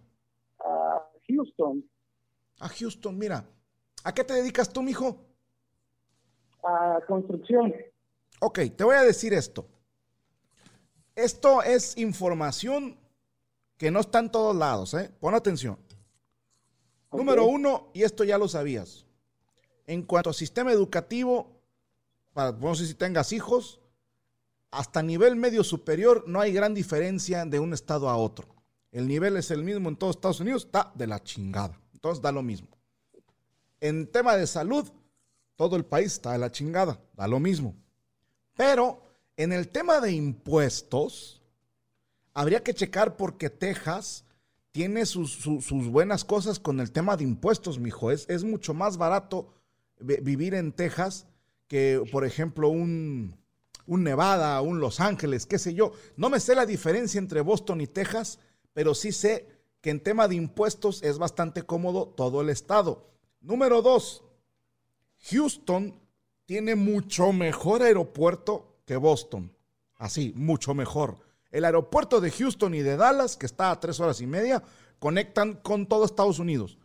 [0.61, 1.83] a Houston,
[2.61, 3.47] A Houston, mira.
[4.05, 5.25] ¿A qué te dedicas tú, mijo?
[6.63, 7.73] a construcción.
[8.41, 9.67] Ok, te voy a decir esto.
[11.15, 12.99] Esto es información
[13.79, 15.11] que no está en todos lados, ¿eh?
[15.19, 15.79] Pon atención.
[17.17, 19.05] Número uno, y esto ya lo sabías.
[19.87, 21.61] En cuanto a sistema educativo,
[22.33, 23.81] para, no sé si tengas hijos,
[24.71, 28.49] hasta nivel medio superior no hay gran diferencia de un estado a otro.
[28.93, 31.81] El nivel es el mismo en todos Estados Unidos, está de la chingada.
[31.93, 32.69] Entonces da lo mismo.
[33.81, 34.91] En tema de salud,
[35.57, 37.75] todo el país está de la chingada, da lo mismo.
[38.55, 39.01] Pero
[39.37, 41.43] en el tema de impuestos,
[42.35, 44.25] habría que checar porque Texas
[44.77, 48.11] tiene sus, su- sus buenas cosas con el tema de impuestos, mijo.
[48.11, 49.55] Es, es mucho más barato
[49.99, 51.27] vi- vivir en Texas
[51.67, 53.35] que, por ejemplo, un,
[53.87, 55.93] un Nevada, un Los Ángeles, qué sé yo.
[56.19, 58.39] No me sé la diferencia entre Boston y Texas,
[58.75, 59.49] pero sí sé
[59.81, 63.09] que en tema de impuestos es bastante cómodo todo el estado.
[63.41, 64.25] Número dos,
[65.31, 65.99] Houston
[66.45, 69.57] tiene mucho mejor aeropuerto que Boston.
[69.95, 71.21] Así, mucho mejor.
[71.57, 74.63] El aeropuerto de Houston y de Dallas, que está a tres horas y media,
[74.99, 76.79] conectan con todo Estados Unidos.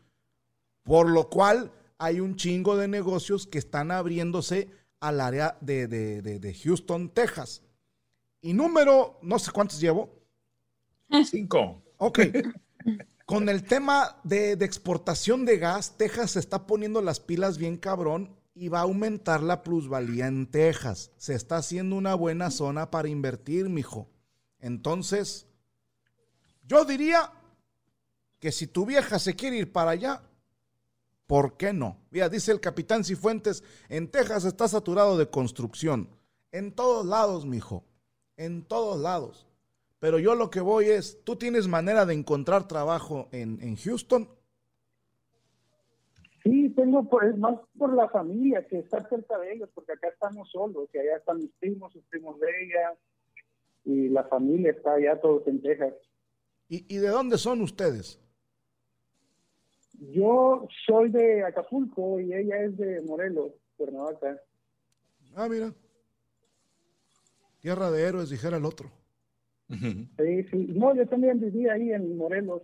[0.83, 4.69] Por lo cual hay un chingo de negocios que están abriéndose
[4.99, 7.63] al área de, de- de- de Houston, Texas.
[8.41, 10.09] Y número, no sé cuántos llevo.
[11.25, 11.83] Cinco.
[11.97, 12.19] Ok.
[13.25, 17.77] Con el tema de, de exportación de gas, Texas se está poniendo las pilas bien
[17.77, 21.11] cabrón y va a aumentar la plusvalía en Texas.
[21.17, 24.09] Se está haciendo una buena zona para invertir, mijo.
[24.61, 25.47] Entonces,
[26.65, 27.31] yo diría
[28.39, 30.21] que si tu vieja se quiere ir para allá,
[31.27, 31.97] ¿por qué no?
[32.11, 36.09] Mira, dice el capitán Cifuentes, en Texas está saturado de construcción.
[36.51, 37.83] En todos lados, mijo.
[38.37, 39.47] En todos lados.
[39.99, 44.27] Pero yo lo que voy es, ¿tú tienes manera de encontrar trabajo en, en Houston?
[46.43, 50.49] Sí, tengo pues más por la familia que está cerca de ellos, porque acá estamos
[50.49, 52.97] solos, que allá están mis primos, sus primos de ella,
[53.83, 55.93] y la familia está allá todos en Texas.
[56.67, 58.19] ¿Y, y de dónde son ustedes?
[59.99, 64.41] Yo soy de Acapulco y ella es de Morelos, Cuernavaca.
[65.35, 65.73] Ah, mira.
[67.59, 68.91] Tierra de héroes, dijera el otro.
[69.69, 70.67] Sí, sí.
[70.69, 72.63] No, yo también viví ahí en Morelos.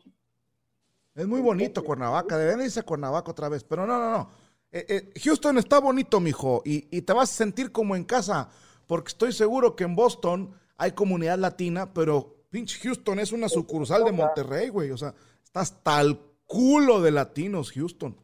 [1.15, 4.29] Es muy bonito Cuernavaca, deben irse a Cuernavaca otra vez, pero no, no, no.
[4.71, 8.49] Eh, eh, Houston está bonito, mijo, y, y te vas a sentir como en casa,
[8.85, 14.03] porque estoy seguro que en Boston hay comunidad latina, pero pinche Houston es una sucursal
[14.03, 15.13] de Monterrey, güey, o sea,
[15.43, 18.15] está hasta el culo de latinos, Houston.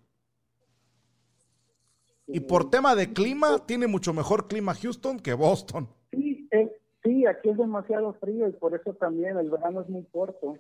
[2.28, 5.90] Y por tema de clima, tiene mucho mejor clima Houston que Boston.
[6.12, 6.72] Sí, eh,
[7.04, 10.58] sí, aquí es demasiado frío y por eso también el verano es muy corto.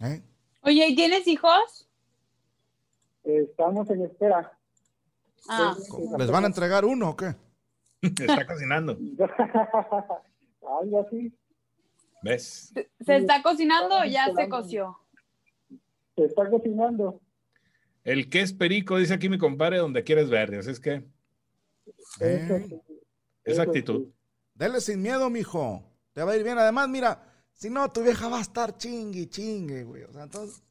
[0.00, 0.22] ¿eh?
[0.62, 1.88] Oye, ¿y tienes hijos?
[3.24, 4.56] Eh, estamos en espera.
[5.48, 5.76] Ah,
[6.18, 7.34] ¿Les van a entregar uno o qué?
[8.20, 8.98] Está cocinando.
[10.80, 11.32] Algo así.
[12.22, 12.72] ¿Ves?
[13.00, 14.96] ¿se está cocinando o ya se coció?
[16.14, 17.20] Se está cocinando.
[18.04, 20.58] El que es perico, dice aquí mi compadre, donde quieres verde.
[20.58, 21.04] Así es que
[22.20, 22.80] ¿Eh?
[23.44, 24.06] esa actitud.
[24.06, 24.14] sí.
[24.54, 25.82] Dele sin miedo, mijo.
[26.12, 26.58] Te va a ir bien.
[26.58, 30.02] Además, mira, si no, tu vieja va a estar chingue, chingue, güey.
[30.04, 30.62] O sea, entonces,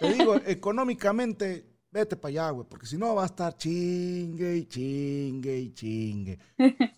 [0.00, 2.66] te digo, económicamente, vete para allá, güey.
[2.68, 6.38] Porque si no, va a estar chingue y chingue y chingue.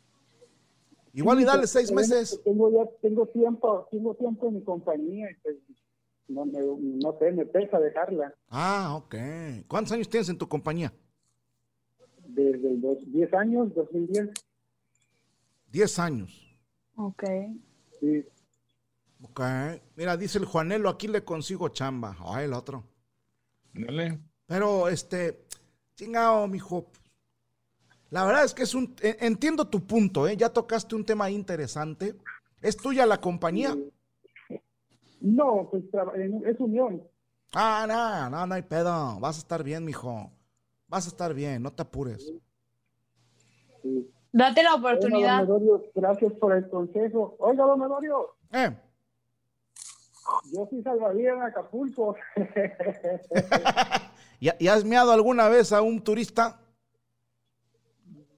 [1.13, 2.41] Igual y dale seis meses.
[2.45, 5.57] Tengo ya, tengo tiempo, tengo tiempo en mi compañía y pues,
[6.29, 8.35] no, me- no sé, me pesa dejarla.
[8.49, 9.15] Ah, ok.
[9.69, 10.93] ¿Cuántos años tienes en tu compañía?
[12.29, 14.31] desde los 10 años, 2010.
[15.71, 16.59] 10 años.
[16.97, 17.23] Ok.
[18.01, 18.25] Sí.
[19.23, 19.41] Ok.
[19.95, 22.17] Mira, dice el Juanelo, aquí le consigo chamba.
[22.27, 22.85] Ay, el otro.
[23.73, 24.19] Dale.
[24.47, 25.45] Pero, este,
[25.95, 26.87] chingado, mijo.
[28.11, 28.95] La verdad es que es un.
[29.03, 30.37] e- Entiendo tu punto, ¿eh?
[30.37, 32.15] Ya tocaste un tema interesante.
[32.63, 33.77] ¿Es tuya la compañía?
[35.21, 35.85] No, pues
[36.47, 37.03] es unión.
[37.55, 39.19] Ah, no, no, no hay pedo.
[39.19, 40.31] Vas a estar bien, mijo.
[40.89, 42.33] Vas a estar bien, no te apures.
[43.83, 44.11] Sí.
[44.33, 45.41] Date la Bueno, don oportunidad.
[45.43, 47.35] Medorio, gracias por el consejo.
[47.39, 48.77] Oiga, don Medorio, Eh,
[50.53, 52.17] yo fui salvavidas en Acapulco.
[54.41, 56.61] ¿y, y has meado alguna vez a un turista?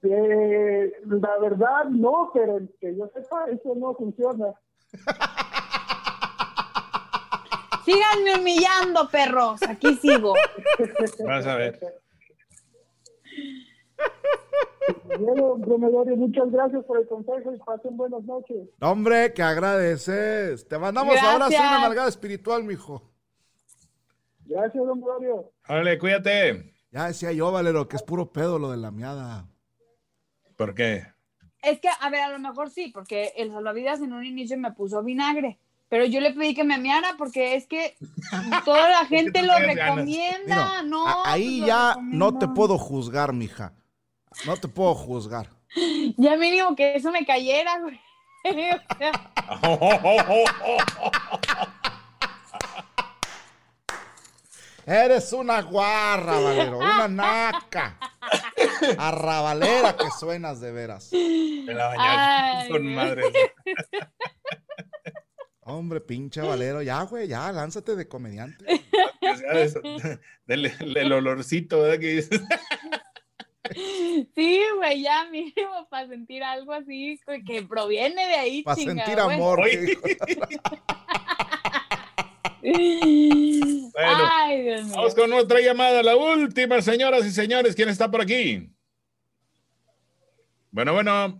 [0.01, 4.53] Eh, la verdad, no, pero que yo sepa, eso no funciona.
[7.85, 9.61] Síganme humillando, perros.
[9.67, 10.33] Aquí sigo.
[11.25, 11.79] Vas a ver.
[15.19, 18.69] Bueno, don Medorio, muchas gracias por el consejo y pasen buenas noches.
[18.79, 20.67] Hombre, que agradeces.
[20.67, 21.71] Te mandamos ahora sí Gracias.
[21.71, 23.01] una nalgada espiritual, mijo.
[24.49, 25.51] Gracias, don Medorio.
[25.67, 26.73] Órale, cuídate.
[26.91, 29.47] Ya decía yo, Valero, que es puro pedo lo de la miada.
[30.57, 31.05] ¿Por qué?
[31.61, 34.71] Es que, a ver, a lo mejor sí, porque el salvavidas en un inicio me
[34.71, 35.59] puso vinagre.
[35.87, 37.95] Pero yo le pedí que me meara porque es que
[38.65, 41.05] toda la gente lo recomienda, Mira, ¿no?
[41.25, 43.73] ahí pues lo ya no te puedo juzgar, mija.
[44.45, 45.49] No te puedo juzgar.
[46.17, 47.99] Ya mínimo que eso me cayera, güey.
[48.43, 49.11] O sea,
[54.89, 57.99] Eres una guarra, Valero, una naca.
[58.97, 61.09] Arrabalera que suenas de veras.
[61.11, 63.23] Te la bañaste con madre.
[65.61, 68.65] Hombre, pinche Valero, ya, güey, ya, lánzate de comediante.
[70.47, 71.99] Del, del olorcito, ¿verdad?
[71.99, 72.41] Que dices.
[74.33, 79.19] Sí, güey, ya mínimo para sentir algo así que- que proviene de ahí, Para sentir
[79.19, 79.61] amor.
[79.69, 79.95] Que.
[84.05, 84.93] Bueno, Ay, Dios mío.
[84.95, 87.75] Vamos con otra llamada, la última, señoras y señores.
[87.75, 88.73] ¿Quién está por aquí?
[90.71, 91.39] Bueno, bueno.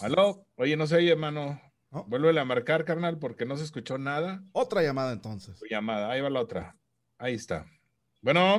[0.00, 0.46] ¿Aló?
[0.56, 1.60] Oye, no se oye, hermano.
[1.90, 2.04] No.
[2.04, 4.42] Vuelve a marcar, carnal, porque no se escuchó nada.
[4.52, 5.58] Otra llamada entonces.
[5.58, 6.76] Tu llamada, ahí va la otra.
[7.18, 7.66] Ahí está.
[8.22, 8.56] Bueno,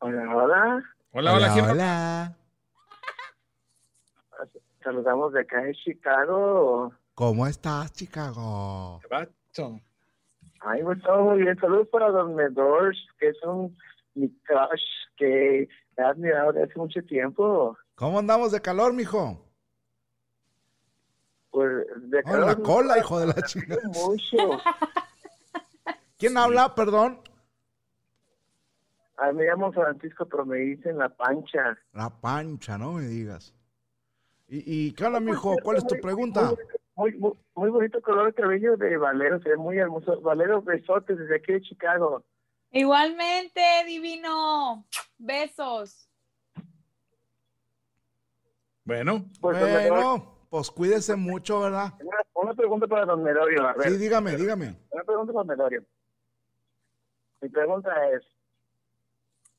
[0.00, 0.82] Hola, hola.
[1.12, 1.52] hola, hola.
[1.52, 2.36] ¿quién- hola.
[4.82, 6.92] Saludamos de acá en Chicago.
[7.14, 9.00] ¿Cómo estás, Chicago?
[9.10, 9.80] Vato.
[10.60, 11.58] Ay, pues todo muy bien.
[11.58, 13.76] Saludos para Don Medors, que es un
[14.14, 14.82] mi crush
[15.16, 15.62] que
[15.96, 17.76] he admirado desde hace mucho tiempo.
[17.94, 19.46] ¿Cómo andamos de calor, mijo?
[21.50, 23.82] Pues de Oh, en la calor, cola, hijo de la chingada.
[23.88, 24.60] Mucho.
[26.18, 27.20] ¿Quién habla, perdón?
[29.16, 31.78] Ay, me llamo Francisco, pero me dicen La Pancha.
[31.92, 33.54] La pancha, no me digas.
[34.48, 35.56] ¿Y, y qué onda, mijo?
[35.62, 36.52] ¿Cuál es tu pregunta?
[37.00, 40.20] Muy, muy, muy bonito color de cabello de Valero, se ve muy hermoso.
[40.20, 42.22] Valero, besotes desde aquí de Chicago.
[42.72, 44.84] Igualmente, divino.
[45.16, 46.10] Besos.
[48.84, 51.94] Bueno, Pues, Bueno, pues cuídese mucho, ¿verdad?
[52.02, 53.66] una, una pregunta para Don Medorio.
[53.66, 53.92] A ver.
[53.92, 54.76] Sí, dígame, dígame.
[54.90, 55.82] Una pregunta para Medorio.
[57.40, 58.22] Mi pregunta es,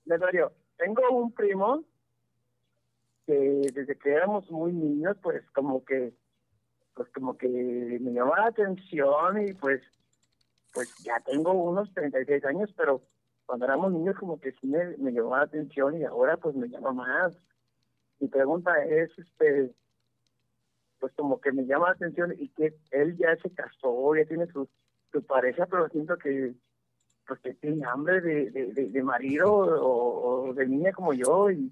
[0.05, 1.83] Medorio, tengo un primo
[3.25, 3.33] que
[3.73, 6.13] desde que éramos muy niños, pues como que,
[6.93, 9.81] pues como que me llamó la atención y pues,
[10.73, 13.01] pues ya tengo unos 36 años, pero
[13.45, 16.67] cuando éramos niños como que sí me, me llamó la atención y ahora pues me
[16.67, 17.37] llama más.
[18.19, 19.73] Mi pregunta es, este,
[20.99, 24.47] pues como que me llama la atención y que él ya se casó, ya tiene
[24.47, 24.69] su,
[25.11, 26.53] su pareja, pero siento que
[27.27, 31.71] pues que tiene hambre de, de, de, marido o, o de niña como yo y,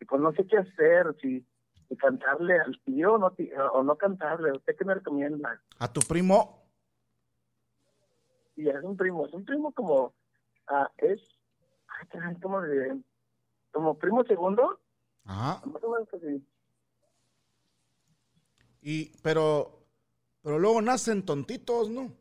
[0.00, 1.44] y pues no sé qué hacer, si,
[1.88, 3.34] si cantarle al tío o no,
[3.72, 5.60] o no cantarle, ¿usted qué me recomienda?
[5.78, 6.68] A tu primo,
[8.56, 10.14] Y es un primo, es un primo como,
[10.68, 11.20] ah, es,
[11.88, 13.00] ay, como de,
[13.72, 14.80] como primo segundo,
[15.24, 15.66] ajá.
[15.66, 16.46] más o menos así.
[18.80, 19.86] Y, pero,
[20.42, 22.12] pero luego nacen tontitos, ¿no?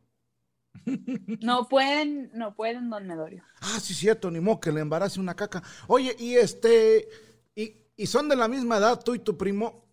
[1.41, 3.43] No pueden, no pueden, don Medorio.
[3.61, 5.61] Ah, sí, cierto, ni modo que le embarace una caca.
[5.87, 7.07] Oye, y este,
[7.55, 9.85] y, y son de la misma edad, tú y tu primo.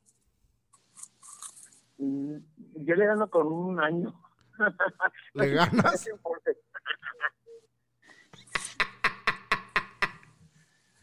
[1.98, 2.38] Mm,
[2.84, 4.20] Yo le gano con un año.
[5.34, 6.08] ¿Le ganas?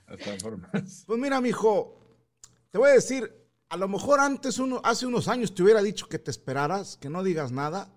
[1.05, 1.99] Pues mira, mijo,
[2.71, 3.29] te voy a decir,
[3.69, 7.09] a lo mejor antes, uno, hace unos años te hubiera dicho que te esperaras, que
[7.09, 7.93] no digas nada,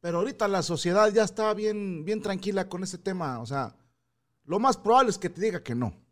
[0.00, 3.40] pero ahorita la sociedad ya está bien, bien tranquila con ese tema.
[3.40, 3.76] O sea,
[4.44, 6.07] lo más probable es que te diga que no.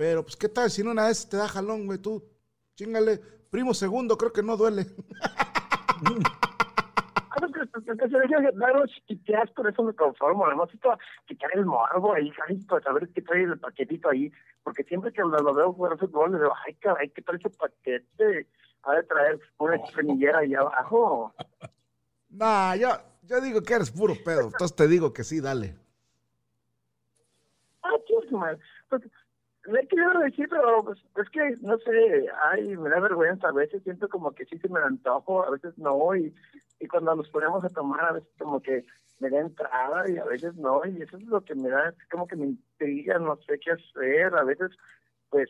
[0.00, 1.98] Pero, pues, ¿qué tal si en una vez te da jalón, güey?
[1.98, 2.24] Tú,
[2.74, 3.18] chingale.
[3.50, 4.86] Primo segundo, creo que no duele.
[7.32, 8.10] Ah, pues,
[8.54, 10.46] dar unos chiquiteas, con eso me conformo.
[10.46, 12.32] Además, esto, quitar el morbo ahí.
[12.66, 14.32] Para saber qué trae el paquetito ahí.
[14.64, 18.48] Porque siempre que lo, veo jugar fútbol, le digo, ay, caray, ¿qué trae ese paquete?
[18.82, 21.34] Ha de traer una espinillera ahí abajo.
[22.30, 22.88] Nah, yo,
[23.22, 24.46] yo digo que eres puro pedo.
[24.46, 25.76] Entonces te digo que sí, dale.
[27.82, 28.58] Ah, chis, man.
[28.88, 29.02] Pues,
[29.70, 33.48] le he querido decir, pero pues, es que, no sé, ay, me da vergüenza.
[33.48, 36.14] A veces siento como que sí se me antojo, a veces no.
[36.16, 36.34] Y,
[36.78, 38.84] y cuando nos ponemos a tomar, a veces como que
[39.18, 40.82] me da entrada y a veces no.
[40.86, 44.34] Y eso es lo que me da, como que me intriga, no sé qué hacer.
[44.34, 44.70] A veces,
[45.28, 45.48] pues,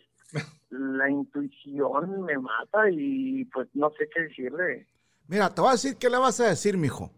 [0.71, 4.87] la intuición me mata y pues no sé qué decirle.
[5.27, 7.11] Mira, te voy a decir qué le vas a decir, mijo.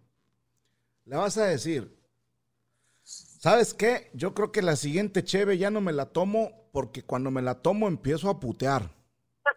[1.05, 1.95] Le vas a decir,
[3.43, 4.11] ¿sabes qué?
[4.15, 7.57] Yo creo que la siguiente cheve ya no me la tomo porque cuando me la
[7.57, 8.89] tomo empiezo a putear.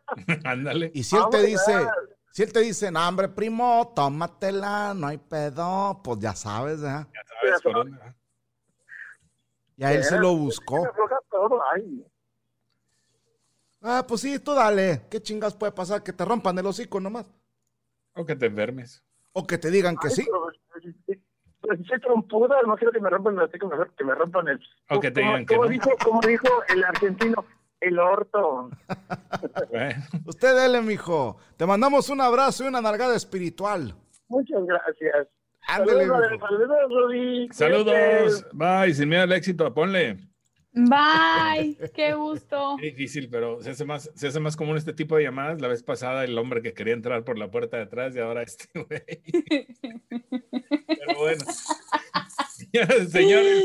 [0.43, 0.91] Ándale.
[0.95, 1.87] Y si él te dice,
[2.31, 7.07] si él te dice, no, hombre, primo, tómatela, no hay pedo, pues ya sabes, ¿verdad?
[7.13, 8.15] Ya sabes va.
[9.77, 10.87] Ya él se lo buscó.
[13.81, 15.05] Ah, pues sí, tú dale.
[15.11, 16.01] ¿Qué chingas puede pasar?
[16.01, 17.31] Que te rompan el hocico nomás.
[18.15, 19.03] O que te enfermes.
[19.33, 20.25] O que te digan que Ay, sí.
[20.25, 20.47] pero,
[21.65, 24.59] pues, soy trompuda, no quiero que me rompan el hocico, mejor que me rompan el...
[24.89, 25.71] O que te como- digan que como no.
[25.71, 27.45] Dijo, como dijo el argentino,
[27.81, 28.69] el orto.
[29.69, 31.37] Bueno, Usted dele, mijo.
[31.57, 33.93] Te mandamos un abrazo y una nalgada espiritual.
[34.27, 35.27] Muchas gracias.
[35.67, 37.49] Ándele, Saludos, saludos, Rudy.
[37.51, 38.45] saludos.
[38.53, 38.93] Bye.
[38.93, 40.17] Sin miedo al éxito, ponle.
[40.75, 42.75] Bye, qué gusto.
[42.79, 45.61] Qué difícil, pero se hace más, se hace más común este tipo de llamadas.
[45.61, 48.43] La vez pasada el hombre que quería entrar por la puerta de atrás y ahora
[48.43, 49.01] este güey.
[49.79, 51.45] Pero bueno.
[52.49, 53.63] Señores, señores,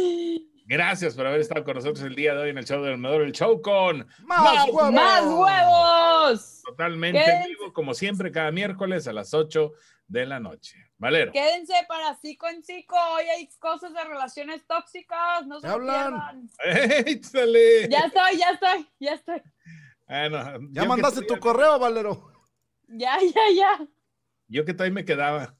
[0.66, 3.22] gracias por haber estado con nosotros el día de hoy en el show del Medor,
[3.22, 4.92] el show con ¡Más huevos!
[4.92, 6.62] ¡Más huevos!
[6.64, 7.30] totalmente ¿Qué?
[7.30, 9.72] en vivo, como siempre, cada miércoles a las 8
[10.10, 10.76] de la noche.
[10.98, 11.30] Valero.
[11.32, 12.96] Quédense para Cico en Cico.
[13.14, 15.46] Hoy hay cosas de relaciones tóxicas.
[15.46, 16.48] No se ¿Qué lo hablan?
[16.62, 17.06] pierdan.
[17.06, 17.88] ¡Échale!
[17.88, 19.42] Ya estoy, ya estoy, ya estoy.
[20.08, 22.32] Bueno, Ya mandaste que tu correo, Valero.
[22.88, 23.86] Ya, ya, ya.
[24.48, 25.54] Yo que todavía me quedaba.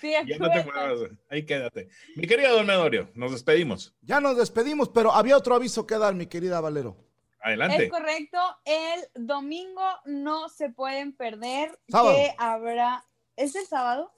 [0.00, 1.10] Sí, Ya no te muevas.
[1.28, 1.90] Ahí quédate.
[2.16, 3.94] Mi querido Don Medorio, nos despedimos.
[4.00, 6.96] Ya nos despedimos, pero había otro aviso que dar, mi querida Valero.
[7.40, 7.84] Adelante.
[7.84, 8.38] Es correcto.
[8.64, 11.78] El domingo no se pueden perder.
[11.88, 12.16] Sábado.
[12.16, 13.04] Que habrá.
[13.38, 14.12] ¿Es el sábado?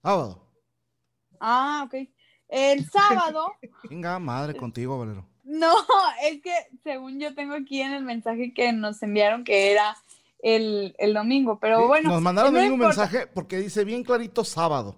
[0.00, 0.46] Sábado.
[1.40, 2.08] Ah, ok.
[2.48, 3.52] El sábado.
[3.90, 5.26] Venga, madre contigo, Valero.
[5.42, 5.74] No,
[6.22, 6.52] es que
[6.84, 9.96] según yo tengo aquí en el mensaje que nos enviaron que era
[10.38, 12.10] el, el domingo, pero bueno.
[12.10, 12.86] Nos mandaron no un importa.
[12.86, 14.94] mensaje porque dice bien clarito sábado.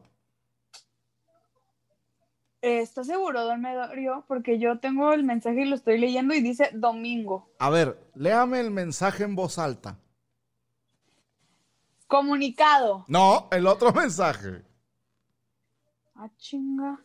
[2.61, 4.25] Eh, ¿Estás seguro, don Medorio?
[4.29, 7.51] Porque yo tengo el mensaje y lo estoy leyendo y dice domingo.
[7.59, 9.99] A ver, léame el mensaje en voz alta.
[12.13, 13.07] Comunicado.
[13.09, 14.63] No, el otro mensaje.
[16.15, 17.01] Ah, chinga.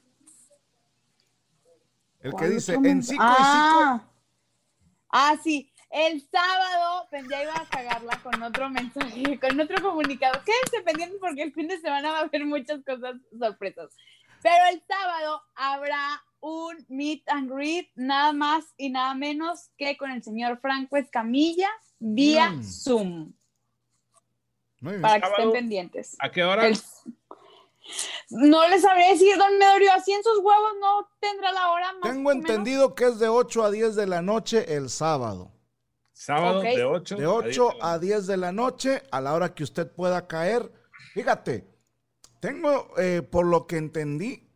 [2.20, 3.40] El que ¿Cuál dice otro en cinco y cinco.
[3.40, 4.08] ah.
[5.10, 5.72] Ah, sí.
[5.90, 10.42] El sábado, pues ya iba a cagarla con otro mensaje, con otro comunicado.
[10.44, 13.90] Quédense pendientes porque el fin de semana va a haber muchas cosas sorpresas.
[14.44, 20.12] Pero el sábado habrá un meet and greet, nada más y nada menos que con
[20.12, 22.64] el señor Franco Escamilla vía Mm.
[22.64, 23.34] Zoom,
[24.82, 25.02] Muy bien.
[25.02, 26.16] para que estén pendientes.
[26.20, 26.68] ¿A qué hora?
[26.68, 26.78] El-
[28.30, 32.12] No les sabré decir, don Medorio, así en sus huevos no tendrá la hora más
[32.12, 35.52] Tengo entendido que es de 8 a 10 de la noche el sábado.
[36.12, 37.16] Sábado de 8.
[37.16, 40.70] De 8 a 10 de la noche, a la hora que usted pueda caer.
[41.14, 41.66] Fíjate,
[42.42, 44.50] tengo, eh, por lo que entendí,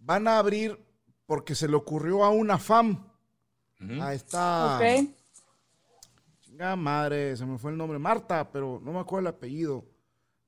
[0.00, 0.78] van a abrir,
[1.26, 3.08] porque se le ocurrió a una FAM,
[4.02, 4.76] a esta...
[4.76, 5.10] Ok.
[6.76, 9.84] Madre, se me fue el nombre, Marta, pero no me acuerdo el apellido.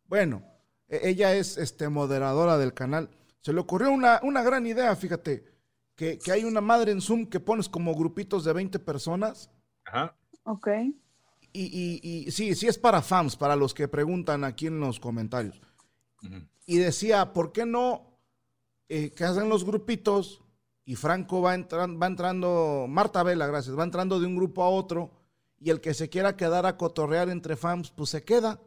[0.07, 0.43] Bueno,
[0.89, 3.11] e- ella es este, moderadora del canal.
[3.41, 5.45] Se le ocurrió una, una gran idea, fíjate,
[5.97, 9.51] que, que hay una madre en Zoom que pones como grupitos de 20 personas.
[9.85, 10.15] Ajá.
[10.45, 10.69] Ok.
[11.53, 15.01] Y, y- y sí, sí es para fans, para los que preguntan aquí en los
[15.01, 15.61] comentarios.
[16.67, 18.19] Y decía, ¿por qué no
[18.89, 20.43] eh, que hacen los grupitos
[20.85, 24.69] y Franco va, entran- va entrando, Marta Vela, gracias, va entrando de un grupo a
[24.69, 25.11] otro
[25.63, 28.61] y el que se quiera quedar a cotorrear entre fans, pues se queda.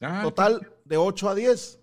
[0.00, 1.78] Ah, Total, de 8 a 10.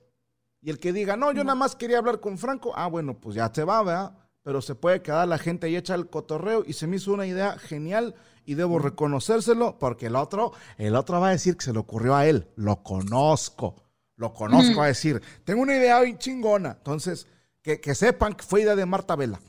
[0.62, 3.36] Y el que diga, no, yo nada más quería hablar con Franco, ah, bueno, pues
[3.36, 4.18] ya te va, ¿verdad?
[4.44, 7.26] Pero se puede quedar la gente y echa el cotorreo y se me hizo una
[7.26, 8.16] idea genial
[8.46, 12.16] y debo reconocérselo porque el otro, el otro va a decir que se le ocurrió
[12.16, 13.76] a él, lo conozco,
[14.18, 16.72] lo conozco, a decir, tengo una idea bien chingona.
[16.78, 17.28] Entonces,
[17.62, 19.40] que, que sepan que fue idea de Marta Vela.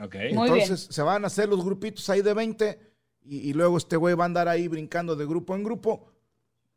[0.00, 0.14] Ok.
[0.14, 0.38] Muy bien.
[0.38, 2.89] Entonces se van a hacer los grupitos ahí de 20
[3.22, 6.06] Y, y luego este güey va a andar ahí brincando de grupo en grupo.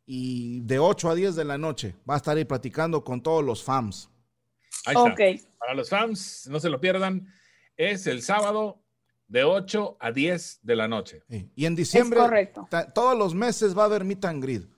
[0.06, 3.42] Y de 8 a 10 de la noche va a estar ahí platicando con todos
[3.42, 4.10] los fans.
[4.86, 5.02] Ahí está.
[5.12, 5.20] Ok.
[5.58, 7.26] Para los fans, no se lo pierdan.
[7.76, 8.82] Es el sábado
[9.28, 11.22] de 8 a 10 de la noche.
[11.30, 11.48] Sí.
[11.56, 12.52] Y en diciembre,
[12.94, 14.68] todos los meses va a haber meet and greet.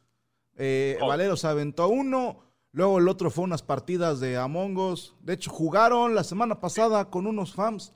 [0.56, 1.08] Eh, Oh.
[1.08, 5.14] Valero se aventó uno, luego el otro fue unas partidas de Among Us.
[5.20, 7.92] De hecho, jugaron la semana pasada con unos fans.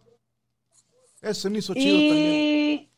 [1.23, 2.90] Eso se me hizo chido también.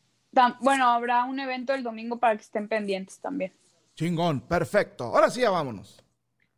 [0.61, 3.51] Bueno, habrá un evento el domingo para que estén pendientes también.
[3.95, 5.05] Chingón, perfecto.
[5.05, 6.03] Ahora sí, ya vámonos.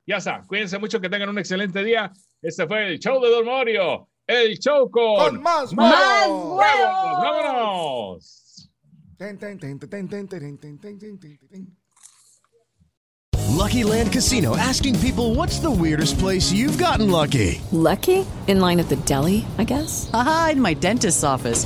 [0.08, 2.12] Ya está, cuídense mucho, que tengan un excelente día.
[2.42, 3.48] Este fue el show de Don
[4.28, 6.58] el show con, más, huevos.
[6.58, 7.22] huevos.
[7.22, 8.70] ¡Vámonos!
[13.50, 17.62] Lucky Land Casino asking people what's the weirdest place you've gotten lucky?
[17.72, 18.26] Lucky?
[18.48, 20.10] In line at the deli, I guess?
[20.14, 21.66] Aha, in my dentist's office.